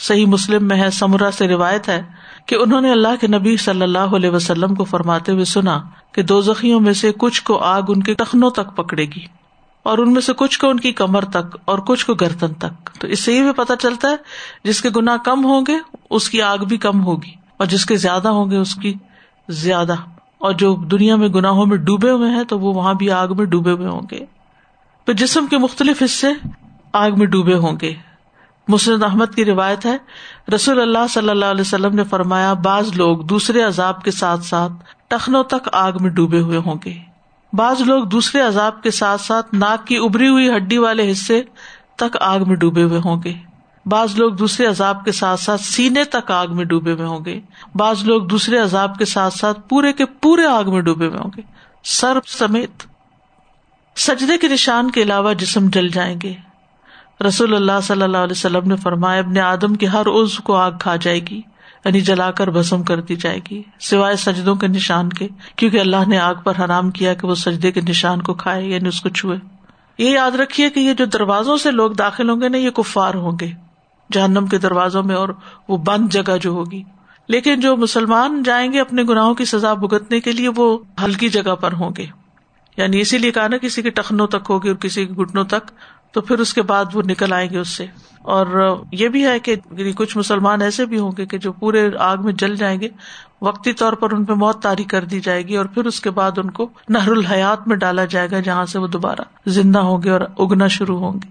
[0.00, 2.02] صحیح مسلم میں ہے سمرا سے روایت ہے
[2.46, 5.80] کہ انہوں نے اللہ کے نبی صلی اللہ علیہ وسلم کو فرماتے ہوئے سنا
[6.12, 9.26] کہ دو زخیوں میں سے کچھ کو آگ ان کے ٹخنوں تک پکڑے گی
[9.82, 13.00] اور ان میں سے کچھ کو ان کی کمر تک اور کچھ کو گردن تک۔
[13.00, 14.16] تو اس سے یہ بھی پتا چلتا ہے،
[14.64, 17.96] جس کے گنا کم ہوں گے، اس کی آگ بھی کم ہوگی اور جس کے
[17.96, 18.94] زیادہ ہوں گے، اس کی
[19.48, 19.94] زیادہ۔
[20.38, 23.44] اور جو دنیا میں گناہوں میں ڈوبے ہوئے ہیں، تو وہ وہاں بھی آگ میں
[23.44, 24.20] ڈوبے ہوئے ہوں گے۔
[25.06, 26.26] پھر جسم کے مختلف حصے
[26.92, 27.94] آگ میں ڈوبے ہوں گے۔
[28.70, 29.96] مسرد احمد کی روایت ہے،
[30.54, 34.72] رسول اللہ صلی اللہ علیہ وسلم نے فرمایا، بعض لوگ دوسرے عذاب کے ساتھ ساتھ
[35.08, 36.98] ٹخنوں تک آگ میں ڈوبے ہوئے ہوں گے۔
[37.52, 41.42] بعض لوگ دوسرے عذاب کے ساتھ ساتھ ناک کی ابری ہوئی ہڈی والے حصے
[41.96, 43.32] تک آگ میں ڈوبے ہوئے ہوں گے۔
[43.86, 47.40] بعض لوگ دوسرے عذاب کے ساتھ ساتھ سینے تک آگ میں ڈوبے ہوئے ہوں گے۔
[47.74, 51.30] بعض لوگ دوسرے عذاب کے ساتھ ساتھ پورے کے پورے آگ میں ڈوبے ہوئے ہوں
[51.36, 51.42] گے۔
[51.84, 52.82] سر سمیت
[53.96, 56.49] سجدے کے نشان کے علاوہ جسم جل جائیں گے۔
[57.26, 60.72] رسول اللہ صلی اللہ علیہ وسلم نے فرمایا، ابن آدم کی ہر عز کو آگ
[60.80, 61.40] کھا جائے گی
[61.84, 66.08] یعنی جلا کر بسم کر دی جائے گی، سوائے سجدوں کے نشان کے، کیونکہ اللہ
[66.08, 69.08] نے آگ پر حرام کیا کہ وہ سجدے کے نشان کو کھائے یعنی اس کو
[69.08, 69.38] چھوئے۔
[69.98, 73.14] یہ یاد رکھیے کہ یہ جو دروازوں سے لوگ داخل ہوں گے نا، یہ کفار
[73.14, 73.50] ہوں گے۔
[74.12, 75.28] جہنم کے دروازوں میں اور
[75.68, 76.82] وہ بند جگہ جو ہوگی۔
[77.28, 81.54] لیکن جو مسلمان جائیں گے اپنے گناہوں کی سزا بھگتنے کے لیے، وہ ہلکی جگہ
[81.54, 82.06] پر ہوں گے۔
[82.76, 85.70] یعنی اسی لیے کہا نا، کسی کے ٹخنوں تک ہوگی اور کسی کے گٹنوں تک
[86.12, 87.86] تو پھر اس کے بعد وہ نکل آئیں گے اس سے۔
[88.22, 91.90] اور یہ بھی ہے کہ یعنی کچھ مسلمان ایسے بھی ہوں گے کہ جو پورے
[91.98, 92.88] آگ میں جل جائیں گے،
[93.42, 96.10] وقتی طور پر ان پہ موت تاری کر دی جائے گی اور پھر اس کے
[96.10, 100.02] بعد ان کو نہر الحیات میں ڈالا جائے گا جہاں سے وہ دوبارہ زندہ ہوں
[100.02, 101.28] گے اور اگنا شروع ہوں گے۔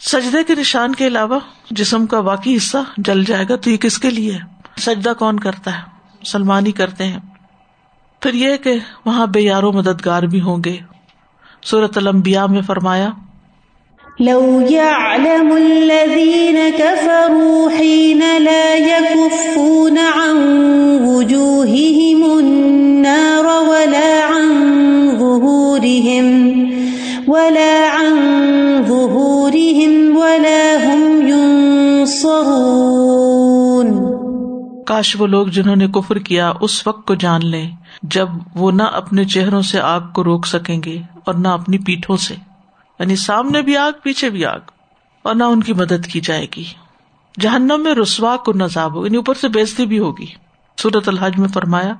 [0.00, 1.38] سجدے کے نشان کے علاوہ
[1.70, 5.40] جسم کا باقی حصہ جل جائے گا، تو یہ کس کے لیے؟ ہے سجدہ کون
[5.40, 5.82] کرتا ہے؟
[6.22, 7.20] مسلمان ہی کرتے ہیں۔
[8.20, 10.76] پھر یہ کہ وہاں بے یارو مددگار بھی ہوں گے۔
[11.64, 13.08] صورت المبیا میں فرمایا
[14.20, 20.36] لو يعلم الذين كفروا حين لا يكفون عن
[21.06, 24.50] وجوههم النار ولا عن
[25.18, 26.26] ظهورهم
[27.28, 28.14] ولا عن
[28.84, 32.62] ظهورهم ولا هم ينصرون
[34.86, 37.68] کاش وہ لوگ جنہوں نے کفر کیا اس وقت کو جان لیں
[38.02, 42.16] جب وہ نہ اپنے چہروں سے آگ کو روک سکیں گے اور نہ اپنی پیٹھوں
[42.16, 42.34] سے۔
[43.00, 44.58] یعنی سامنے بھی آگ پیچھے بھی آگ
[45.22, 46.64] اور نہ ان کی مدد کی جائے گی۔
[47.40, 50.26] جہنم میں رسوا کو نظاب یعنی اوپر سے بیزتی بھی ہوگی۔
[50.78, 51.94] سورت الحج میں فرمایا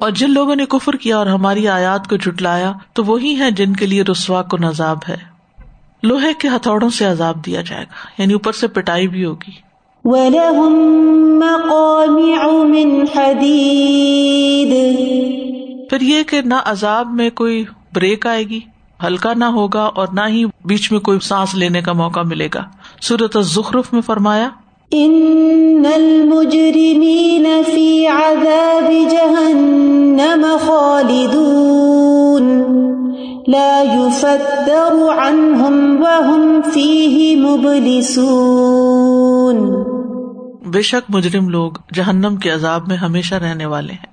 [0.00, 3.72] اور جن لوگوں نے کفر کیا اور ہماری آیات کو جٹلایا تو وہی ہیں جن
[3.72, 5.33] کے لیے رسوا کو نظاب ہے۔
[6.04, 9.74] لوہے کے ہتھوڑوں سے عذاب دیا جائے گا۔ یعنی اوپر سے پٹائی بھی ہوگی۔
[15.90, 17.64] پھر یہ کہ نہ عذاب میں کوئی
[17.94, 18.60] بریک آئے گی
[19.06, 22.64] ہلکا نہ ہوگا اور نہ ہی بیچ میں کوئی سانس لینے کا موقع ملے گا۔
[23.00, 24.48] سورت الزخرف میں فرمایا
[24.90, 31.73] ان المجرمین فی عذاب جہنم خالدون۔
[33.48, 39.84] لا يفتر عنهم وهم فيه مبلسون۔
[40.70, 44.06] بے شک مجرم لوگ جہنم کے عذاب میں ہمیشہ رہنے والے ہیں۔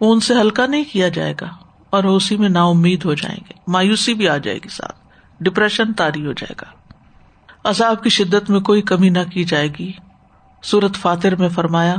[0.00, 1.46] وہ ان سے ہلکا نہیں کیا جائے گا
[1.90, 4.96] اور اسی میں نا امید ہو جائیں گے۔ مایوسی بھی آ جائے گی ساتھ۔
[5.40, 6.66] ڈپریشن تاری ہو جائے گا۔
[7.64, 9.92] عذاب کی شدت میں کوئی کمی نہ کی جائے گی۔
[10.62, 11.94] سورت فاتر میں فرمایا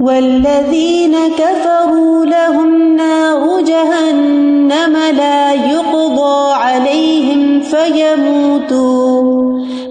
[0.00, 9.12] والذین كفروا لهم نار جهنم لا يقضى عليهم فيموتوا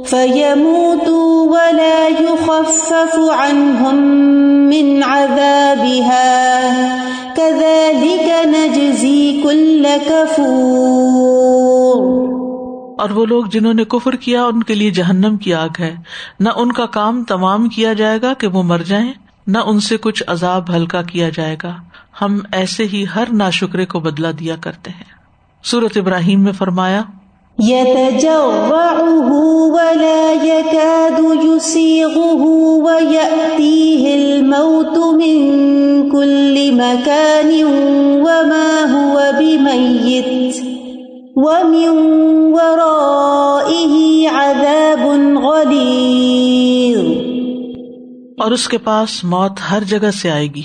[0.05, 3.95] فيموتوا ولا يخفف عنهم
[4.73, 6.29] من عذابها
[7.35, 12.01] كذلك نجزي كل كفور
[12.97, 15.95] اور وہ لوگ جنہوں نے کفر کیا، ان کے لیے جہنم کی آگ ہے۔
[16.39, 19.11] نہ ان کا کام تمام کیا جائے گا کہ وہ مر جائیں
[19.51, 21.75] نہ ان سے کچھ عذاب ہلکا کیا جائے گا۔
[22.21, 25.21] ہم ایسے ہی ہر نا شکرے کو بدلا دیا کرتے ہیں۔
[25.63, 27.01] سورت ابراہیم میں فرمایا
[44.27, 45.80] عذاب غلیظ۔
[48.41, 50.63] اور اس کے پاس موت ہر جگہ سے آئے گی۔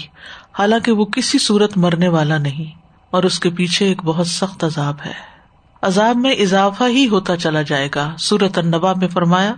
[0.58, 2.78] حالانکہ وہ کسی صورت مرنے والا نہیں
[3.10, 5.12] اور اس کے پیچھے ایک بہت سخت عذاب ہے۔
[5.82, 9.54] عذاب میں اضافہ ہی ہوتا چلا جائے گا۔ سورت النبا میں فرمایا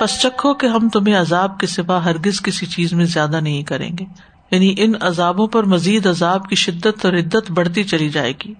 [0.00, 3.90] پس چکھو کہ ہم تمہیں عذاب کے سوا ہرگز کسی چیز میں زیادہ نہیں کریں
[3.98, 4.04] گے۔
[4.50, 8.54] یعنی ان عذابوں پر مزید عذاب کی شدت اور عدت بڑھتی چلی جائے گی۔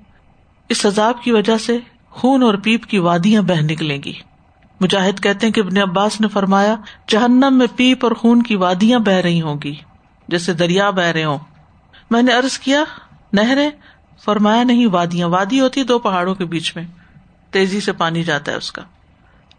[0.69, 1.79] اس عذاب کی وجہ سے
[2.13, 4.13] خون اور پیپ کی وادیاں بہ نکلیں گی۔
[4.81, 6.77] مجاہد کہتے ہیں کہ ابن عباس نے فرمایا،
[7.09, 9.75] جہنم میں پیپ اور خون کی وادیاں بہ رہی ہوں گی،
[10.29, 11.39] جیسے دریا بہ رہے ہوں۔
[12.11, 12.85] میں نے ارض کیا،
[13.33, 13.71] نہریں،
[14.25, 16.85] فرمایا نہیں، وادیاں۔ وادی ہوتی دو پہاڑوں کے بیچ میں۔
[17.51, 18.83] تیزی سے پانی جاتا ہے اس کا۔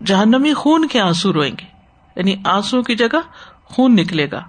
[0.06, 1.66] جہنمی خون کے آنسو روئیں گے۔
[2.16, 3.20] یعنی آنسو کی جگہ
[3.63, 4.44] خون نکلے گا۔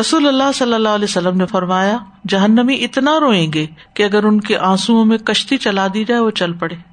[0.00, 4.40] رسول اللہ صلی اللہ علیہ وسلم نے فرمایا، جہنمی اتنا روئیں گے کہ اگر ان
[4.40, 6.91] کے آنسو میں کشتی چلا دی جائے، وہ چل پڑے۔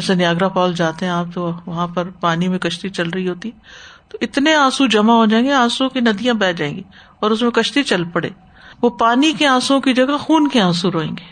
[0.00, 3.50] جیسے نیاگرا پال جاتے ہیں آپ، تو وہاں پر پانی میں کشتی چل رہی ہوتی۔
[4.08, 6.82] تو اتنے آنسو جمع ہو جائیں گے، آنسو کی ندیاں بہ جائیں گی
[7.20, 8.28] اور اس میں کشتی چل پڑے۔
[8.82, 11.24] وہ پانی کے آنسو کی جگہ خون کے آنسو روئیں گے۔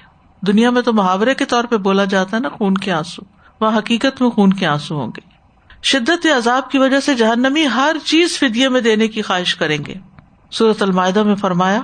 [0.47, 3.23] دنیا میں تو محاورے کے طور پہ بولا جاتا ہے نا، خون کے آنسو۔
[3.61, 5.21] وہ حقیقت میں خون کے آنسو ہوں گے۔
[5.83, 9.95] شدت عذاب کی وجہ سے جہنمی ہر چیز فدیے میں دینے کی خواہش کریں گے۔
[10.53, 11.81] صورت المائدہ میں فرمایا،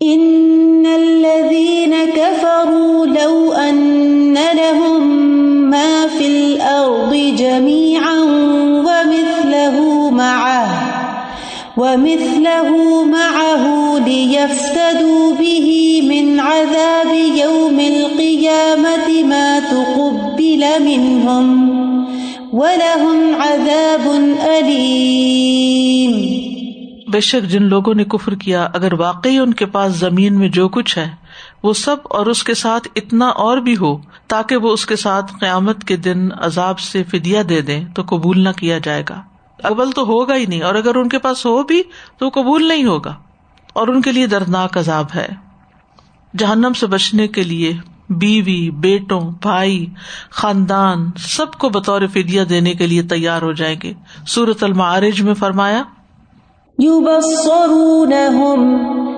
[0.00, 8.18] ان الذين كفروا لو ان لهم ما في الارض جميعا
[8.88, 10.68] ومثله معه
[11.76, 13.64] ومثله معه
[13.98, 15.68] ليفتدوا به
[16.08, 21.46] من عذاب يوم القيامة ما تقبل منهم
[22.52, 24.06] ولهم عذاب
[24.50, 26.14] أليم
[27.12, 30.68] بے شک جن لوگوں نے کفر کیا، اگر واقعی ان کے پاس زمین میں جو
[30.68, 31.08] کچھ ہے
[31.64, 33.96] وہ سب اور اس کے ساتھ اتنا اور بھی ہو
[34.26, 38.40] تاکہ وہ اس کے ساتھ قیامت کے دن عذاب سے فدیا دے دیں، تو قبول
[38.44, 39.22] نہ کیا جائے گا۔
[39.62, 41.82] اول تو ہوگا ہی نہیں، اور اگر ان کے پاس ہو بھی
[42.18, 43.14] تو قبول نہیں ہوگا۔
[43.72, 45.28] اور ان کے لیے دردناک عذاب ہے۔
[46.38, 47.72] جہنم سے بچنے کے لیے
[48.08, 49.86] بیوی، بیٹوں، بھائی،
[50.30, 53.92] خاندان سب کو بطور فدیا دینے کے لیے تیار ہو جائیں گے۔
[54.26, 55.82] سورت المعارج میں فرمایا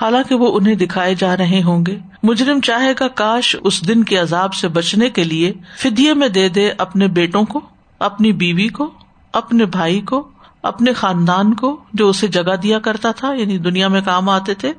[0.00, 4.16] حالانکہ وہ انہیں دکھائے جا رہے ہوں گے۔ مجرم چاہے گا کاش اس دن کے
[4.16, 7.60] عذاب سے بچنے کے لیے فدیے میں دے دے اپنے بیٹوں کو،
[7.98, 8.90] اپنی بیوی کو،
[9.32, 10.28] اپنے بھائی کو،
[10.62, 14.72] اپنے خاندان کو جو اسے جگہ دیا کرتا تھا یعنی دنیا میں کام آتے تھے،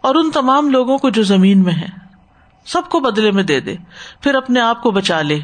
[0.00, 2.06] اور ان تمام لوگوں کو جو زمین میں ہے
[2.66, 3.76] سب کو بدلے میں دے دے۔
[4.20, 5.38] پھر اپنے آپ کو بچا لے۔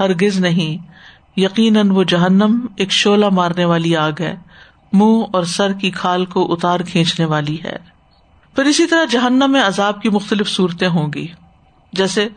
[0.00, 0.94] ہرگز نہیں۔
[1.36, 4.36] یقیناً وہ جہنم ایک شولہ مارنے والی آگ ہے۔
[4.94, 7.76] منہ اور سر کی کھال کو اتار کھینچنے والی ہے۔
[8.54, 11.26] پھر اسی طرح جہنم میں عذاب کی مختلف صورتیں ہوں گی۔
[11.92, 12.28] جیسے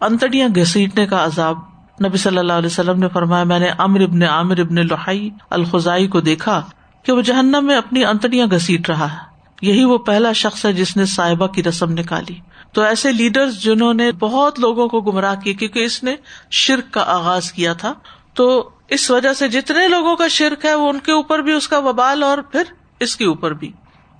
[0.00, 1.58] انتڑیاں گھسیٹنے کا عذاب۔
[2.04, 6.08] نبی صلی اللہ علیہ وسلم نے فرمایا، میں نے امر ابن عامر ابن لوہائی الخائی
[6.08, 6.62] کو دیکھا
[7.02, 9.18] کہ وہ جہنم میں اپنی انتڑیاں گھسیٹ رہا ہے۔
[9.62, 12.34] یہی وہ پہلا شخص ہے جس نے صاحبہ کی رسم نکالی۔
[12.72, 16.16] تو ایسے لیڈر جنہوں نے بہت لوگوں کو گمراہ کیا، کیونکہ اس نے
[16.50, 17.94] شرک کا آغاز کیا تھا،
[18.34, 21.68] تو اس وجہ سے جتنے لوگوں کا شرک ہے وہ ان کے اوپر بھی، اس
[21.68, 22.62] کا وبال اور پھر
[23.00, 23.72] اس کے اوپر بھی۔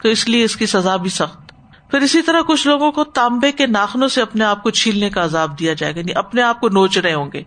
[0.03, 1.53] تو اس لیے اس کی سزا بھی سخت۔
[1.91, 5.25] پھر اسی طرح کچھ لوگوں کو تانبے کے ناخنوں سے اپنے آپ کو چھیلنے کا
[5.25, 7.43] عذاب دیا جائے گا یعنی اپنے آپ کو نوچ رہے ہوں گے۔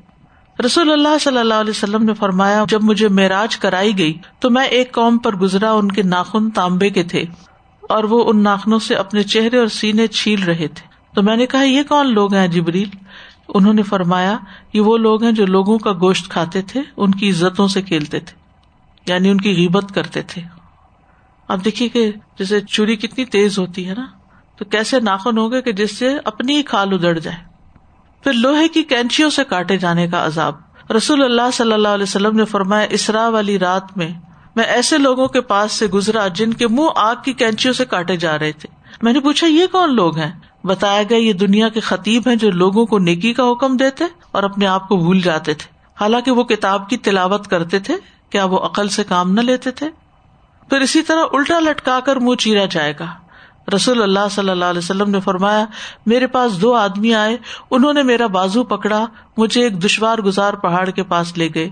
[0.66, 4.66] رسول اللہ صلی اللہ علیہ وسلم نے فرمایا، جب مجھے معراج کرائی گئی تو میں
[4.66, 7.24] ایک قوم پر گزرا، ان کے ناخن تانبے کے تھے
[7.82, 11.46] اور وہ ان ناخنوں سے اپنے چہرے اور سینے چھیل رہے تھے۔ تو میں نے
[11.46, 12.90] کہا، یہ کون لوگ ہیں جبریل؟
[13.48, 14.38] انہوں نے فرمایا
[14.74, 18.20] یہ وہ لوگ ہیں جو لوگوں کا گوشت کھاتے تھے، ان کی عزتوں سے کھیلتے
[18.20, 18.38] تھے
[19.08, 20.42] یعنی ان کی غیبت کرتے تھے۔
[21.48, 24.06] اب دیکھیے کہ جیسے چوری کتنی تیز ہوتی ہے نا،
[24.58, 27.38] تو کیسے ناخن ہوگے کہ جس سے اپنی ہی کھال اجڑ جائے۔
[28.24, 30.56] پھر لوہے کی کینچیوں سے کاٹے جانے کا عذاب۔
[30.98, 34.10] رسول اللہ صلی اللہ علیہ وسلم نے فرمایا، اسرا والی رات میں
[34.56, 38.16] میں ایسے لوگوں کے پاس سے گزرا جن کے منہ آگ کی کینچیوں سے کاٹے
[38.16, 38.70] جا رہے تھے۔
[39.02, 40.32] میں نے پوچھا، یہ کون لوگ ہیں؟
[40.68, 44.44] بتایا گیا یہ دنیا کے خطیب ہیں جو لوگوں کو نیکی کا حکم دیتے اور
[44.44, 47.94] اپنے آپ کو بھول جاتے تھے۔ حالانکہ وہ کتاب کی تلاوت کرتے تھے،
[48.30, 49.90] کیا وہ عقل سے کام نہ لیتے تھے؟
[50.70, 53.06] پھر اسی طرح الٹا لٹکا کر منہ چیرا جائے گا۔
[53.76, 55.66] رسول اللہ صلی اللہ علیہ وسلم نے فرمایا،
[56.06, 57.38] میرے پاس دو آدمی آئے،
[57.72, 59.06] انہوں نے میرا بازو پکڑا،
[59.38, 61.70] مجھے ایک دشوار گزار پہاڑ کے پاس لے گئے۔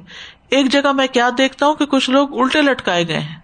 [0.49, 3.36] ایک جگہ میں کیا دیکھتا ہوں کہ کچھ لوگ الٹے لٹکائے گئے ہیں۔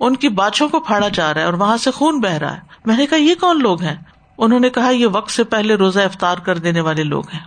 [0.00, 2.60] ان کی بادشوں کو پھاڑا جا رہا ہے اور وہاں سے خون بہ رہا ہے۔
[2.84, 3.96] میں نے کہا، یہ کون لوگ ہیں؟
[4.38, 7.40] انہوں نے کہا، یہ وقت سے پہلے روزہ افطار کر دینے والے لوگ ہیں۔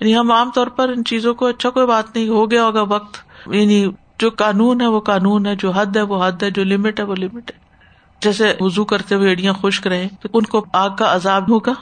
[0.00, 2.82] یعنی ہم عام طور پر ان چیزوں کو اچھا کوئی بات نہیں، ہو گیا ہوگا
[2.82, 3.86] وقت۔ یعنی
[4.18, 7.04] جو قانون ہے وہ قانون ہے، جو حد ہے وہ حد ہے، جو لمٹ ہے
[7.04, 7.58] وہ لمٹ ہے۔
[8.20, 11.72] جیسے وزو کرتے ہوئے اڑیاں خشک رہے تو ان کو آگ کا عذاب ہوگا۔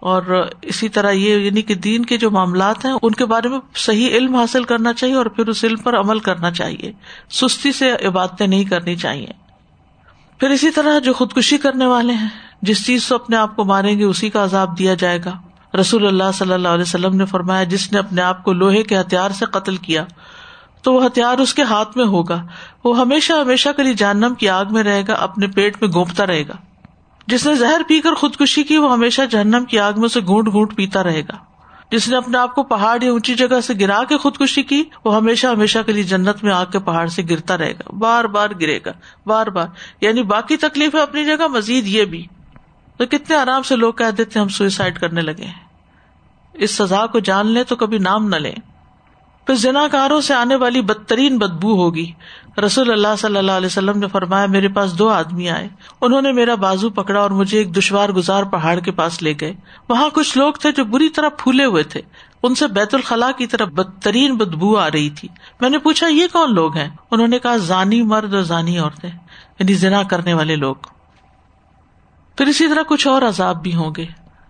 [0.00, 3.58] اور اسی طرح یہ یعنی کہ دین کے جو معاملات ہیں، ان کے بارے میں
[3.74, 6.92] صحیح علم حاصل کرنا چاہیے اور پھر اس علم پر عمل کرنا چاہیے۔
[7.30, 9.28] سستی سے عبادتیں نہیں کرنی چاہیے۔
[10.38, 12.28] پھر اسی طرح جو خودکشی کرنے والے ہیں
[12.62, 15.32] جس چیز سے اپنے آپ کو ماریں گے اسی کا عذاب دیا جائے گا۔
[15.80, 19.00] رسول اللہ صلی اللہ علیہ وسلم نے فرمایا، جس نے اپنے آپ کو لوہے کے
[19.00, 20.04] ہتھیار سے قتل کیا،
[20.82, 22.46] تو وہ ہتھیار اس کے ہاتھ میں ہوگا۔
[22.84, 26.26] وہ ہمیشہ ہمیشہ کے لیے جہنم کی آگ میں رہے گا، اپنے پیٹ میں گونپتا
[26.26, 26.56] رہے گا۔
[27.26, 30.52] جس نے زہر پی کر خودکشی کی، وہ ہمیشہ جہنم کی آگ میں سے گونٹ
[30.52, 31.36] گونٹ پیتا رہے گا۔
[31.90, 35.16] جس نے اپنے آپ کو پہاڑ یا اونچی جگہ سے گرا کے خودکشی کی، وہ
[35.16, 38.48] ہمیشہ ہمیشہ کے لیے جنت میں آگ کے پہاڑ سے گرتا رہے گا۔ بار بار
[38.60, 38.92] گرے گا۔
[39.26, 39.66] بار بار۔
[40.00, 42.26] یعنی باقی تکلیف ہے اپنی جگہ، مزید یہ بھی۔
[42.98, 45.68] تو کتنے آرام سے لوگ کہہ دیتے ہم سوئسائڈ کرنے لگے ہیں۔
[46.54, 48.54] اس سزا کو جان لیں تو کبھی نام نہ لیں۔
[49.46, 52.12] پھر زنا کاروں سے آنے والی بدترین بدبو ہوگی۔
[52.66, 55.68] رسول اللہ صلی اللہ علیہ وسلم نے فرمایا، میرے پاس دو آدمی آئے۔
[56.00, 59.54] انہوں نے میرا بازو پکڑا اور مجھے ایک دشوار گزار پہاڑ کے پاس لے گئے۔
[59.88, 62.00] وہاں کچھ لوگ تھے جو بری طرح پھولے ہوئے تھے۔
[62.42, 65.28] ان سے بیت الخلاء کی طرف بدترین بدبو آ رہی تھی۔
[65.60, 69.10] میں نے پوچھا، یہ کون لوگ ہیں؟ انہوں نے کہا، زانی مرد اور زانی عورتیں
[69.58, 70.76] یعنی زنا کرنے والے لوگ۔
[72.38, 74.06] پھر اسی طرح کچھ اور عذاب بھی ہوں گے۔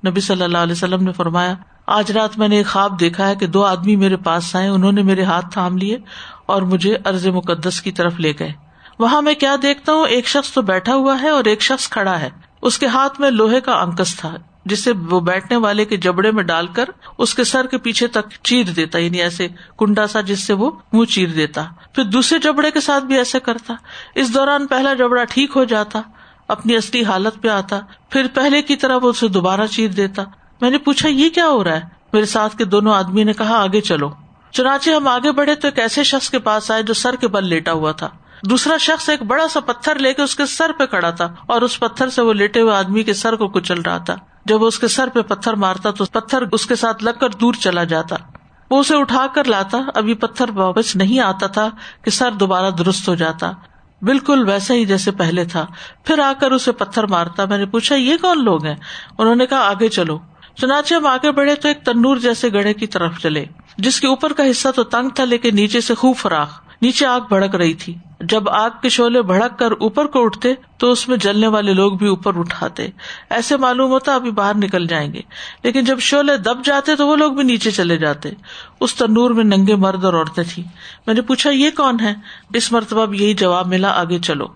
[0.06, 1.54] نبی صلی اللہ علیہ وسلم نے فرمایا،
[1.86, 4.92] آج رات میں نے ایک خواب دیکھا ہے کہ دو آدمی میرے پاس آئے، انہوں
[4.92, 5.98] نے میرے ہاتھ تھام لیے
[6.46, 8.52] اور مجھے ارض مقدس کی طرف لے گئے۔
[8.98, 12.20] وہاں میں کیا دیکھتا ہوں، ایک شخص تو بیٹھا ہوا ہے اور ایک شخص کھڑا
[12.20, 12.30] ہے۔
[12.62, 14.34] اس کے ہاتھ میں لوہے کا انکس تھا
[14.64, 16.84] جسے وہ بیٹھنے والے کے جبڑے میں ڈال کر
[17.18, 20.70] اس کے سر کے پیچھے تک چیر دیتا یعنی ایسے کنڈا سا جس سے وہ
[20.92, 23.74] منہ چیر دیتا۔ پھر دوسرے جبڑے کے ساتھ بھی ایسے کرتا۔
[24.14, 26.00] اس دوران پہلا جبڑا ٹھیک ہو جاتا۔
[26.48, 27.80] اپنی اصلی حالت پہ آتا،
[28.10, 30.22] پھر پہلے کی طرح وہ اسے دوبارہ چیر دیتا۔
[30.60, 31.80] میں نے پوچھا، یہ کیا ہو رہا ہے؟
[32.12, 34.10] میرے ساتھ کے دونوں آدمی نے کہا، آگے چلو۔
[34.50, 37.46] چنانچہ ہم آگے بڑھے تو ایک ایسے شخص کے پاس آئے جو سر کے بل
[37.46, 38.08] لیٹا ہوا تھا۔
[38.44, 41.62] دوسرا شخص ایک بڑا سا پتھر لے کے اس کے سر پہ کھڑا تھا اور
[41.62, 44.66] اس پتھر سے وہ لیٹے ہوئے آدمی کے سر کو کچل رہا تھا۔ جب وہ
[44.66, 47.84] اس کے سر پہ پتھر مارتا تو پتھر اس کے ساتھ لگ کر دور چلا
[47.84, 48.16] جاتا۔
[48.70, 51.68] وہ اسے اٹھا کر لاتا۔ ابھی پتھر واپس نہیں آتا تھا
[52.02, 53.52] کہ سر دوبارہ درست ہو جاتا۔
[54.02, 55.66] بالکل ویسا ہی جیسے پہلے تھا۔
[56.04, 58.76] پھر آ کر اسے پتھر مارتا، میں نے پوچھا، یہ کون لوگ ہیں؟
[59.18, 60.18] انہوں نے کہا، آگے چلو۔
[60.56, 63.44] چنانچہ ہم آگے بڑھے تو ایک تنور جیسے گڑھے کی طرف چلے،
[63.78, 67.20] جس کے اوپر کا حصہ تو تنگ تھا لیکن نیچے سے خوب فراخ۔ نیچے آگ
[67.20, 71.16] بھڑک رہی تھی۔ جب آگ کے شعلے بھڑک کر اوپر کو اٹھتے تو اس میں
[71.16, 72.88] جلنے والے لوگ بھی اوپر اٹھاتے۔
[73.30, 75.20] ایسے معلوم ہوتا ابھی باہر نکل جائیں گے۔
[75.62, 78.30] لیکن جب شعلے دب جاتے تو وہ لوگ بھی نیچے چلے جاتے۔
[78.80, 80.64] اس تندور میں ننگے مرد اور عورتیں تھی
[81.06, 82.14] میں نے پوچھا، یہ کون ہے؟
[82.54, 84.46] اس مرتبہ بھی یہی جواب ملا، آگے چلو۔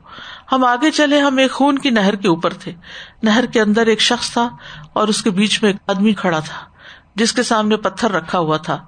[0.52, 2.72] ہم آگے چلے، ہم ایک خون کی نہر کے اوپر تھے۔
[3.22, 4.48] نہر کے اندر ایک شخص تھا
[4.92, 6.58] اور اس کے بیچ میں ایک آدمی کھڑا تھا،
[7.14, 8.84] جس کے سامنے پتھر رکھا ہوا تھا۔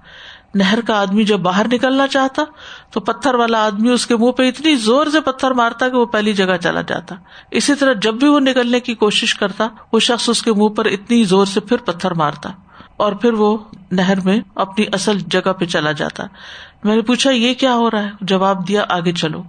[0.55, 2.43] نہر کا آدمی جب باہر نکلنا چاہتا
[2.91, 6.07] تو پتھر والا آدمی اس کے منہ پہ اتنی زور سے پتھر مارتا کہ وہ
[6.07, 7.15] پہلی جگہ چلا جاتا۔
[7.51, 10.85] اسی طرح جب بھی وہ نکلنے کی کوشش کرتا، وہ شخص اس کے منہ پر
[10.85, 12.51] اتنی زور سے پھر پتھر مارتا
[12.97, 13.59] اور پھر وہ
[13.91, 16.25] نہر میں اپنی اصل جگہ پہ چلا جاتا۔
[16.85, 19.43] میں نے پوچھا، یہ کیا ہو رہا ہے؟ جواب دیا، آگے چلو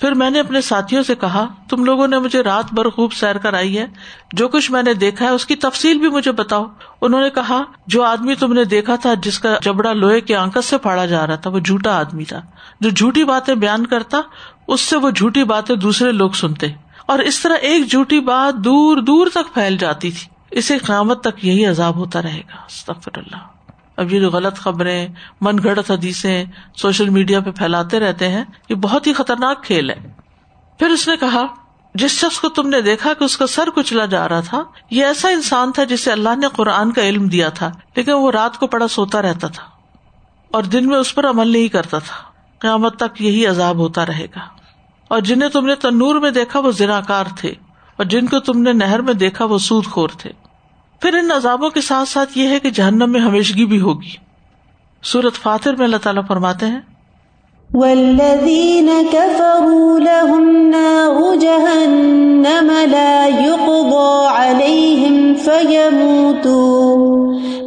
[0.00, 3.38] پھر میں نے اپنے ساتھیوں سے کہا، تم لوگوں نے مجھے رات بھر خوب سیر
[3.38, 3.86] کر آئی ہے،
[4.32, 6.64] جو کچھ میں نے دیکھا ہے، اس کی تفصیل بھی مجھے بتاؤ۔
[7.00, 10.64] انہوں نے کہا، جو آدمی تم نے دیکھا تھا، جس کا جبڑا لوہے کے آنکس
[10.64, 12.40] سے پھاڑا جا رہا تھا، وہ جھوٹا آدمی تھا۔
[12.80, 14.20] جو جھوٹی باتیں بیان کرتا،
[14.68, 16.66] اس سے وہ جھوٹی باتیں دوسرے لوگ سنتے۔
[17.06, 21.44] اور اس طرح ایک جھوٹی بات دور دور تک پھیل جاتی تھی۔ اسے قیامت تک
[21.44, 23.53] یہی عذاب ہوتا رہے گا۔ اللہ۔
[23.96, 25.06] اب یہ جو غلط خبریں،
[25.40, 26.44] من گڑت حدیثیں
[26.76, 30.00] سوشل میڈیا پہ پھیلاتے رہتے ہیں، یہ بہت ہی خطرناک کھیل ہے۔
[30.78, 31.42] پھر اس نے کہا،
[31.94, 35.04] جس شخص کو تم نے دیکھا کہ اس کا سر کچلا جا رہا تھا، یہ
[35.04, 38.66] ایسا انسان تھا جسے اللہ نے قرآن کا علم دیا تھا، لیکن وہ رات کو
[38.66, 39.64] پڑا سوتا رہتا تھا
[40.50, 42.16] اور دن میں اس پر عمل نہیں کرتا تھا۔
[42.58, 44.40] قیامت تک یہی عذاب ہوتا رہے گا۔
[45.08, 47.54] اور جنہیں تم نے تنور میں دیکھا وہ زناکار تھے،
[47.96, 50.30] اور جن کو تم نے نہر میں دیکھا وہ سود خور تھے۔
[51.04, 54.10] پھر ان عذابوں کے ساتھ ساتھ یہ ہے کہ جہنم میں ہمیشگی بھی ہوگی۔
[55.02, 56.80] سورت فاتر میں اللہ تعالیٰ فرماتے ہیں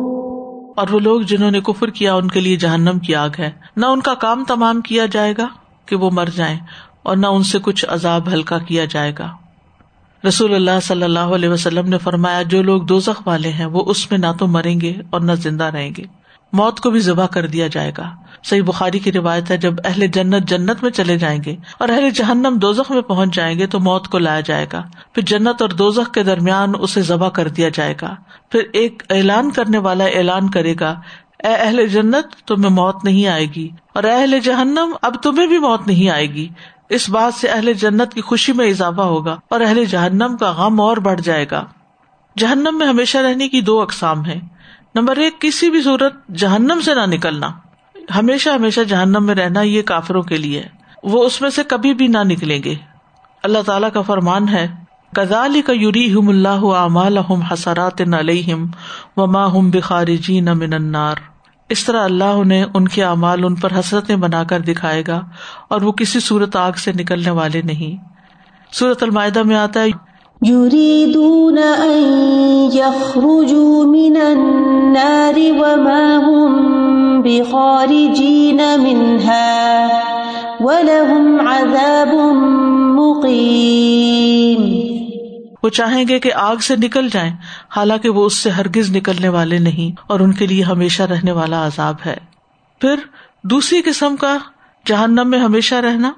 [0.75, 3.85] اور وہ لوگ جنہوں نے کفر کیا، ان کے لیے جہنم کی آگ ہے۔ نہ
[3.85, 5.47] ان کا کام تمام کیا جائے گا
[5.85, 6.57] کہ وہ مر جائیں،
[7.03, 9.29] اور نہ ان سے کچھ عذاب ہلکا کیا جائے گا۔
[10.27, 14.11] رسول اللہ صلی اللہ علیہ وسلم نے فرمایا، جو لوگ دو والے ہیں، وہ اس
[14.11, 16.03] میں نہ تو مریں گے اور نہ زندہ رہیں گے۔
[16.53, 20.07] موت کو بھی ذبح کر دیا جائے گا۔ صحیح بخاری کی روایت ہے، جب اہل
[20.07, 23.79] جنت جنت میں چلے جائیں گے اور اہل جہنم دوزخ میں پہنچ جائیں گے تو
[23.79, 24.83] موت کو لایا جائے گا۔
[25.13, 28.15] پھر جنت اور دوزخ کے درمیان اسے ذبح کر دیا جائے گا۔
[28.49, 31.01] پھر ایک اعلان کرنے والا اعلان کرے گا،
[31.43, 35.57] اے اہل جنت، تمہیں موت نہیں آئے گی۔ اور اے اہل جہنم، اب تمہیں بھی
[35.57, 36.47] موت نہیں آئے گی۔
[36.89, 40.81] اس بات سے اہل جنت کی خوشی میں اضافہ ہوگا اور اہل جہنم کا غم
[40.81, 41.65] اور بڑھ جائے گا۔
[42.37, 44.53] جہنم میں ہمیشہ رہنے کی دو اقسام ہے
[44.95, 47.49] نمبر ایک، کسی بھی صورت جہنم سے نہ نکلنا۔
[48.15, 50.63] ہمیشہ ہمیشہ جہنم میں رہنا یہ کافروں کے لیے
[51.03, 52.75] وہ اس میں سے کبھی بھی نہ نکلیں گے۔
[53.43, 54.67] اللہ تعالیٰ کا فرمان ہے
[55.15, 61.15] کزالی کا یوری ہم اللہ حسرات نہ ہم بخاری جی نہ منار
[61.69, 65.21] اس طرح اللہ انہیں ان کے اعمال ان پر حسرتیں بنا کر دکھائے گا
[65.67, 68.05] اور وہ کسی صورت آگ سے نکلنے والے نہیں۔
[68.73, 70.12] صورت المائدہ میں آتا ہے
[70.47, 71.99] يريدون أن
[72.73, 79.87] يخرجوا من النار وما هم بخارجين منها
[80.59, 82.13] ولهم عذاب
[82.99, 84.69] مقيم.
[85.63, 87.31] وہ چاہیں گے کہ آگ سے نکل جائیں،
[87.75, 91.67] حالانکہ وہ اس سے ہرگز نکلنے والے نہیں اور ان کے لیے ہمیشہ رہنے والا
[91.67, 92.17] عذاب ہے۔
[92.81, 92.95] پھر
[93.43, 94.37] دوسری قسم کا
[94.85, 96.11] جہنم میں ہمیشہ رہنا،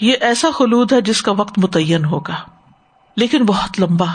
[0.00, 2.51] یہ ایسا خلود ہے جس کا وقت متعین ہوگا۔
[3.16, 4.06] لیکن بہت لمبا۔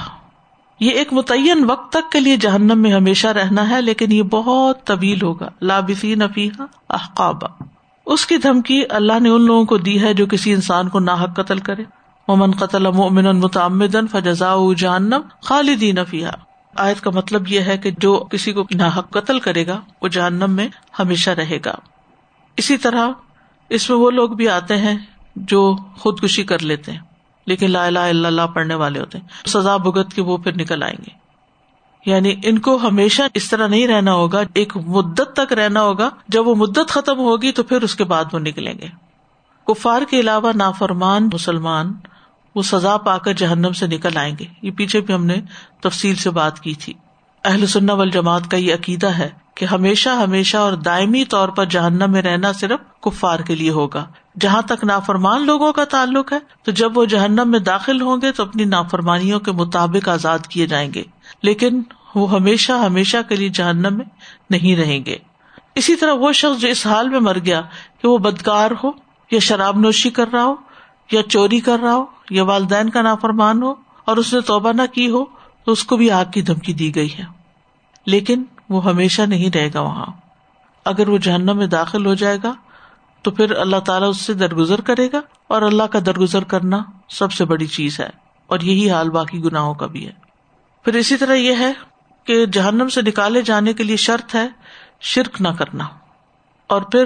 [0.79, 4.85] یہ ایک متعین وقت تک کے لیے جہنم میں ہمیشہ رہنا ہے، لیکن یہ بہت
[4.85, 7.63] طویل ہوگا۔ لابفی نفیحا احقابا۔
[8.05, 11.35] اس کی دھمکی اللہ نے ان لوگوں کو دی ہے جو کسی انسان کو ناحک
[11.35, 11.83] قتل کرے۔
[12.27, 16.31] مومن قتل مؤمن متعمدن فجزا جہنم خالدین فیحا
[16.75, 20.51] آیت کا مطلب یہ ہے کہ جو کسی کو ناحک قتل کرے گا، وہ جہنم
[20.51, 20.67] میں
[20.99, 21.73] ہمیشہ رہے گا۔
[22.57, 23.07] اسی طرح
[23.69, 24.97] اس میں وہ لوگ بھی آتے ہیں
[25.35, 26.99] جو خودکشی کر لیتے ہیں۔
[27.47, 30.83] لیکن لا الہ الا اللہ پڑھنے والے ہوتے ہیں۔ سزا بھگت کے وہ پھر نکل
[30.83, 31.27] آئیں گے۔
[32.05, 36.47] یعنی ان کو ہمیشہ اس طرح نہیں رہنا ہوگا، ایک مدت تک رہنا ہوگا۔ جب
[36.47, 38.87] وہ مدت ختم ہوگی تو پھر اس کے بعد وہ نکلیں گے۔
[39.67, 41.93] کفار کے علاوہ نافرمان مسلمان
[42.55, 45.35] وہ سزا پا کر جہنم سے نکل آئیں گے۔ یہ پیچھے بھی ہم نے
[45.81, 46.93] تفصیل سے بات کی تھی۔
[47.47, 51.65] اہل سننا وال جماعت کا یہ عقیدہ ہے کہ ہمیشہ ہمیشہ اور دائمی طور پر
[51.65, 54.05] جہنم میں رہنا صرف کفار کے لیے ہوگا۔
[54.39, 58.31] جہاں تک نافرمان لوگوں کا تعلق ہے، تو جب وہ جہنم میں داخل ہوں گے،
[58.31, 61.03] تو اپنی نافرمانیوں کے مطابق آزاد کیے جائیں گے۔
[61.43, 61.81] لیکن
[62.15, 64.05] وہ ہمیشہ ہمیشہ کے لیے جہنم میں
[64.49, 65.17] نہیں رہیں گے۔
[65.75, 67.61] اسی طرح وہ شخص جو اس حال میں مر گیا
[68.01, 68.91] کہ وہ بدکار ہو،
[69.31, 70.55] یا شراب نوشی کر رہا ہو،
[71.11, 73.73] یا چوری کر رہا ہو، یا والدین کا نافرمان ہو
[74.05, 75.25] اور اس نے توبہ نہ کی ہو،
[75.65, 77.36] تو اس کو بھی آگ کی دھمکی دی گئی ہے۔
[78.07, 80.05] لیکن وہ ہمیشہ نہیں رہے گا وہاں۔
[80.85, 82.53] اگر وہ جہنم میں داخل ہو جائے گا،
[83.21, 86.77] تو پھر اللہ تعالیٰ اس سے درگزر کرے گا اور اللہ کا درگزر کرنا
[87.09, 88.09] سب سے بڑی چیز ہے
[88.47, 90.11] اور یہی حال باقی گناہوں کا بھی ہے۔
[90.83, 91.73] پھر اسی طرح یہ ہے
[92.23, 94.47] کہ جہنم سے نکالے جانے کے لیے شرط ہے
[95.01, 95.83] شرک نہ کرنا۔
[96.67, 97.05] اور پھر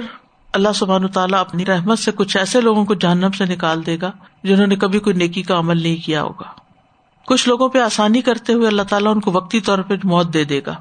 [0.52, 4.10] اللہ سبحان تعالیٰ اپنی رحمت سے کچھ ایسے لوگوں کو جہنم سے نکال دے گا
[4.44, 6.60] جنہوں نے کبھی کوئی نیکی کا عمل نہیں کیا ہوگا۔
[7.26, 10.44] کچھ لوگوں پہ آسانی کرتے ہوئے اللہ تعالیٰ ان کو وقتی طور پہ موت دے
[10.44, 10.74] دے گا۔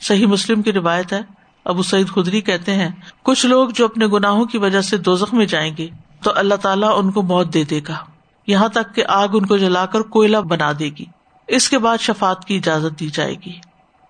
[0.00, 1.20] صحیح مسلم کی روایت ہے۔
[1.64, 2.88] ابو سعید خدری کہتے ہیں،
[3.22, 5.88] کچھ لوگ جو اپنے گناہوں کی وجہ سے دو میں جائیں گے،
[6.22, 7.94] تو اللہ تعالیٰ ان کو موت دے دے گا۔
[8.46, 11.04] یہاں تک کہ آگ ان کو جلا کر کوئلہ بنا دے گی۔
[11.48, 13.52] اس کے بعد شفات کی اجازت دی جائے گی۔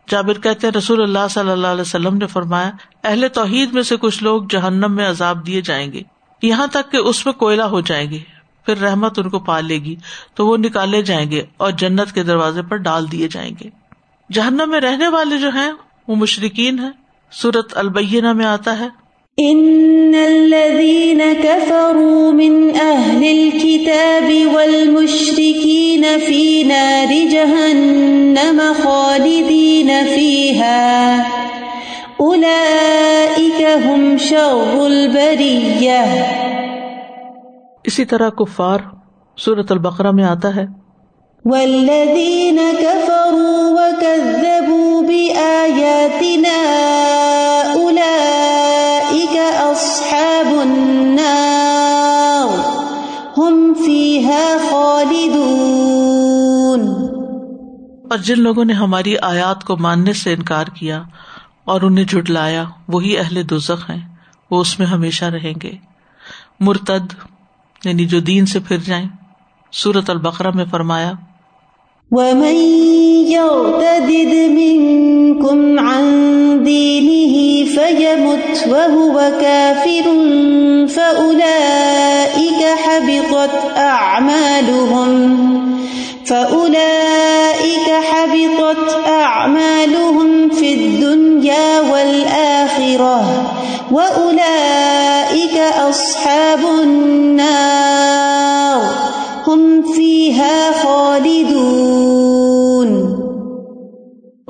[0.08, 2.70] جابر کہتے ہیں، رسول اللہ صلی اللہ علیہ وسلم نے فرمایا،
[3.04, 6.02] اہل توحید میں سے کچھ لوگ جہنم میں عذاب دیے جائیں گے۔
[6.42, 8.18] یہاں تک کہ اس میں کوئلہ ہو جائیں گے۔
[8.66, 9.96] پھر رحمت ان کو پال لے گی،
[10.34, 13.70] تو وہ نکالے جائیں گے اور جنت کے دروازے پر ڈال دیے جائیں گے۔
[14.32, 15.72] جہنم میں رہنے والے جو ہیں
[16.08, 16.88] وہ مشرقین ہے
[17.32, 18.88] سورت البینہ میں آتا ہے۔
[19.36, 31.22] ان الذين كفروا من اهل الكتاب والمشركين في نار جهنم خالدين فيها
[32.16, 36.02] اولئك هم شر البريه
[37.84, 38.78] اسی طرح کفار
[39.36, 40.66] سورت البقرہ میں آتا ہے۔
[41.44, 46.58] والذين كفروا وكذبوا بآياتنا
[47.74, 49.36] أولئك
[49.72, 52.48] أصحاب النار
[53.38, 55.48] هم فيها خالدون
[58.10, 61.02] اور جن لوگوں نے ہماری آیات کو ماننے سے انکار کیا
[61.64, 64.14] اور انہیں جھٹلایا، وہی اہل دوزخ ہیں،
[64.50, 65.72] وہ اس میں ہمیشہ رہیں گے۔
[66.60, 67.14] مرتد
[67.84, 69.08] یعنی جو دین سے پھر جائیں
[69.72, 71.12] سورت البقرہ میں فرمایا،
[72.10, 72.56] ومن
[73.28, 76.04] يرتد منكم عن
[76.64, 80.06] دينه فيمت وهو كافر
[80.86, 85.10] فأولئك حبطت أعمالهم
[86.26, 88.88] فأولئك حبطت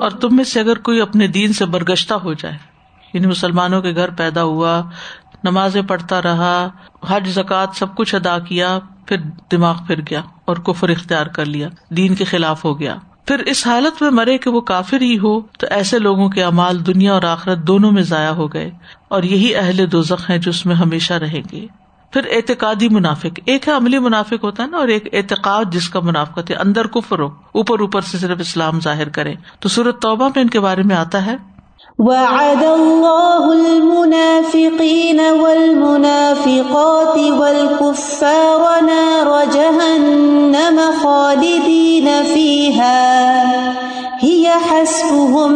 [0.08, 2.56] اور تم میں سے اگر کوئی اپنے دین سے برگشتہ ہو جائے
[3.12, 4.82] یعنی مسلمانوں کے گھر پیدا ہوا
[5.44, 6.68] نماز پڑھتا رہا،
[7.08, 9.16] حج زکات سب کچھ ادا کیا، پھر
[9.50, 12.96] دماغ پھر گیا اور کفر اختیار کر لیا، دین کے خلاف ہو گیا۔
[13.26, 16.86] پھر اس حالت میں مرے کہ وہ کافر ہی ہو، تو ایسے لوگوں کے امال
[16.86, 18.70] دنیا اور آخرت دونوں میں ضائع ہو گئے
[19.08, 21.66] اور یہی اہل دو ہے جو اس میں ہمیشہ رہیں گے۔
[22.12, 26.00] پھر اعتقادی منافق، ایک ہے عملی منافق ہوتا ہے نا، اور ایک اعتقاد جس کا
[26.00, 30.28] منافقت ہے، اندر کفر ہو، اوپر اوپر سے صرف اسلام ظاہر کرے۔ تو صورت توبہ
[30.28, 31.58] میں ان کے بارے میں آتا ہے۔
[31.98, 43.14] وعد الله المنافقين والمنافقات والكفار نار جهنم خالدين فيها،
[44.24, 45.54] هي حسبهم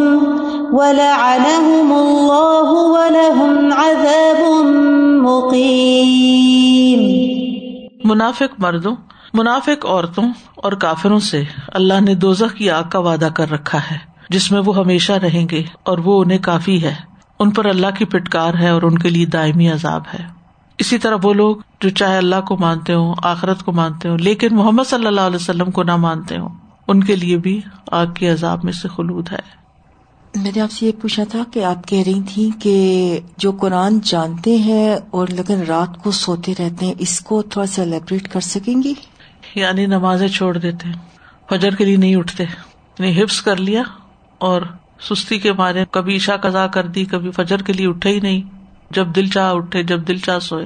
[0.75, 4.65] ولعنهم الله ولهم عذاب
[5.21, 6.99] مقيم.
[8.03, 8.95] منافق مردوں،
[9.33, 10.23] منافق عورتوں
[10.55, 13.97] اور کافروں سے اللہ نے دوزخ کی آگ کا وعدہ کر رکھا ہے،
[14.29, 16.95] جس میں وہ ہمیشہ رہیں گے اور وہ انہیں کافی ہے۔
[17.39, 20.25] ان پر اللہ کی پٹکار ہے اور ان کے لیے دائمی عذاب ہے۔
[20.77, 24.55] اسی طرح وہ لوگ جو چاہے اللہ کو مانتے ہوں، آخرت کو مانتے ہوں، لیکن
[24.55, 26.49] محمد صلی اللہ علیہ وسلم کو نہ مانتے ہوں،
[26.87, 27.61] ان کے لیے بھی
[27.91, 29.62] آگ کے عذاب میں سے خلود ہے۔
[30.35, 32.75] میں نے آپ سے یہ پوچھا تھا کہ آپ کہہ رہی تھی کہ
[33.37, 37.81] جو قرآن جانتے ہیں اور لیکن رات کو سوتے رہتے ہیں اس کو تھوڑا سا
[37.81, 38.93] ایلیبریٹ کر سکیں گی؟
[39.55, 40.87] یعنی نمازیں چھوڑ دیتے
[41.49, 43.83] فجر کے لیے نہیں اٹھتے یعنی حفظ کر لیا
[44.37, 44.61] اور
[44.99, 48.41] سستی کے مارے کبھی عشا قزا کر دی کبھی فجر کے لیے اٹھے ہی نہیں۔
[48.91, 50.65] جب دل چاہ اٹھے جب دل چاہ سوئے۔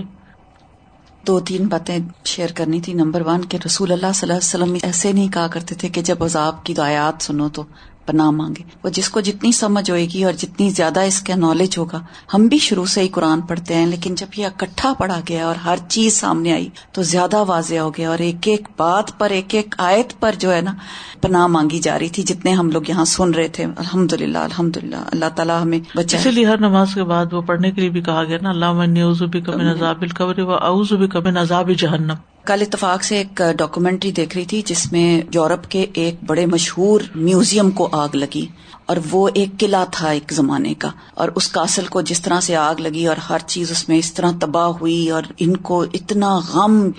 [1.27, 4.77] دو تین باتیں شیئر کرنی تھی۔ نمبر ون کہ رسول اللہ صلی اللہ علیہ وسلم
[4.83, 7.63] ایسے نہیں کہا کرتے تھے کہ جب عذاب کی دعایات سنو تو
[8.07, 11.77] پناہ مانگے وہ جس کو جتنی سمجھ ہوئے گی اور جتنی زیادہ اس کا نالج
[11.77, 11.99] ہوگا،
[12.33, 15.55] ہم بھی شروع سے ہی قرآن پڑھتے ہیں، لیکن جب یہ اکٹھا پڑھا گیا اور
[15.55, 19.55] ہر چیز سامنے آئی تو زیادہ واضح ہو گیا اور ایک ایک بات پر، ایک
[19.55, 20.73] ایک آیت پر جو ہے نا
[21.21, 24.77] پناہ مانگی جا رہی تھی، جتنے ہم لوگ یہاں سن رہے تھے۔ الحمد للہ الحمد
[24.77, 27.89] للہ اللہ تعالیٰ ہمیں بچا اسی لیے ہر نماز کے بعد وہ پڑھنے کے لیے
[27.89, 32.25] بھی کہا گیا نا اللہ بھی کبھی نذاب القبر و اوز بھی کبھی نذاب جہنم۔
[32.47, 37.01] کل اتفاق سے ایک ڈاکومینٹری دیکھ رہی تھی جس میں یورپ کے ایک بڑے مشہور
[37.15, 38.45] میوزیم کو آگ لگی
[38.85, 42.55] اور وہ ایک قلعہ تھا ایک زمانے کا اور اس کاسل کو جس طرح سے
[42.55, 46.39] آگ لگی اور ہر چیز اس میں اس طرح تباہ ہوئی اور ان کو اتنا
[46.53, 46.89] غم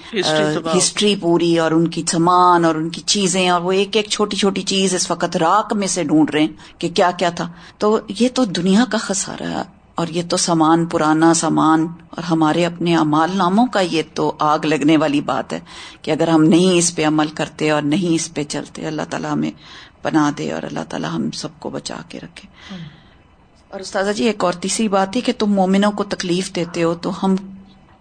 [0.77, 4.37] ہسٹری پوری اور ان کی سامان اور ان کی چیزیں اور وہ ایک ایک چھوٹی
[4.37, 7.99] چھوٹی چیز اس وقت راک میں سے ڈھونڈ رہے ہیں کہ کیا کیا تھا۔ تو
[8.09, 12.97] یہ تو دنیا کا خسارہ ہے اور یہ تو سامان، پرانا سامان، اور ہمارے اپنے
[12.97, 15.61] امال ناموں کا یہ تو آگ لگنے والی بات ہے
[16.03, 19.33] کہ اگر ہم نہیں اس پہ عمل کرتے اور نہیں اس پہ چلتے، اللہ تعالیٰ
[19.33, 19.51] ہمیں
[20.05, 22.49] بنا دے اور اللہ تعالیٰ ہم سب کو بچا کے رکھے۔
[23.69, 26.95] اور استاذہ جی ایک اور تیسری بات ہے کہ تم مومنوں کو تکلیف دیتے ہو
[26.95, 27.35] تو ہم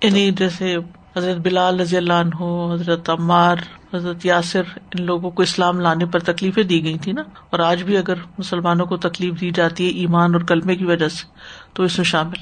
[0.04, 0.76] یعنی جیسے
[1.16, 3.56] حضرت بلال رضی اللہ عنہ، حضرت عمار،
[3.94, 7.84] حضرت یاسر، ان لوگوں کو اسلام لانے پر تکلیفیں دی گئی تھی نا۔ اور آج
[7.84, 11.26] بھی اگر مسلمانوں کو تکلیف دی جاتی ہے ایمان اور کلمے کی وجہ سے
[11.78, 12.34] تو اس میں شامل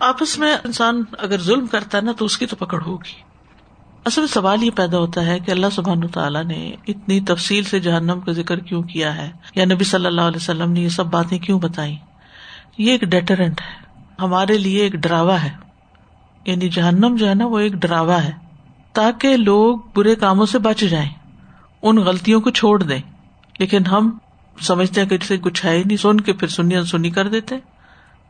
[0.00, 3.12] آپس میں انسان اگر ظلم کرتا ہے نا تو اس کی تو پکڑ ہوگی۔
[4.04, 7.80] اصل میں سوال یہ پیدا ہوتا ہے کہ اللہ سبحان تعالیٰ نے اتنی تفصیل سے
[7.80, 11.06] جہنم کا ذکر کیوں کیا ہے؟ یا نبی صلی اللہ علیہ وسلم نے یہ سب
[11.06, 11.96] باتیں کیوں بتائی
[12.78, 13.84] یہ ایک ڈیٹرنٹ ہے۔
[14.20, 15.50] ہمارے لیے ایک ڈراوا ہے۔
[16.46, 18.32] یعنی جہنم جو ہے نا وہ ایک ڈراوا ہے۔
[18.92, 21.10] تاکہ لوگ برے کاموں سے بچ جائیں۔
[21.82, 23.00] ان غلطیوں کو چھوڑ دیں۔
[23.58, 24.18] لیکن ہم
[24.60, 27.56] سمجھتے ہیں کہ کچھ ہے ہی نہیں۔ سن کے پھر سنی سنی کر دیتے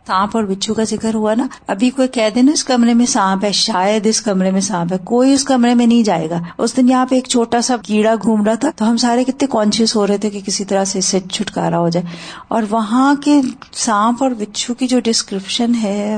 [0.08, 3.06] سانپ اور بچھو کا ذکر ہوا نا، ابھی کوئی کہہ دے نا اس کمرے میں
[3.06, 6.38] سانپ ہے، شاید اس کمرے میں سانپ ہے، کوئی اس کمرے میں نہیں جائے گا۔
[6.58, 9.46] اس دن یہاں پہ ایک چھوٹا سا کیڑا گھوم رہا تھا، تو ہم سارے کتنے
[9.50, 12.06] کانشیس ہو رہے تھے کہ کسی طرح سے اس سے چھٹکارا ہو جائے۔
[12.48, 13.40] اور وہاں کے
[13.72, 16.16] سانپ اور بچھو کی جو ڈسکرپشن ہے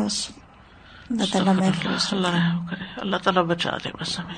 [1.11, 1.55] اللہ تعالیٰ
[2.97, 4.35] اللہ تعالیٰ بچا دے بس ہمیں۔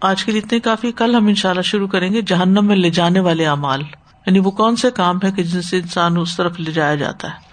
[0.00, 2.76] آج کے لیے اتنے کافی، کل ہم ان شاء اللہ شروع کریں گے جہنم میں
[2.76, 3.82] لے جانے والے امال
[4.26, 7.28] یعنی وہ کون سے کام ہے کہ جن سے انسان اس طرف لے جایا جاتا
[7.28, 7.43] ہے؟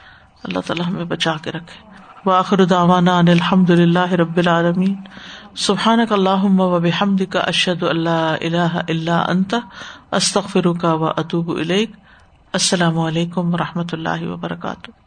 [0.44, 1.92] اللہ تعالیٰ ہمیں بچا کے رکھے۔
[2.26, 4.96] وآخر دعوانا ان الحمد اللہ رب العالمین۔
[5.56, 9.56] سبحانک اللہم و بحمدک کا اشد اللہ اللہ الا انت
[10.12, 11.50] استخر کا و اطوب
[12.54, 15.01] السلام علیکم و رحمۃ اللہ وبرکاتہ۔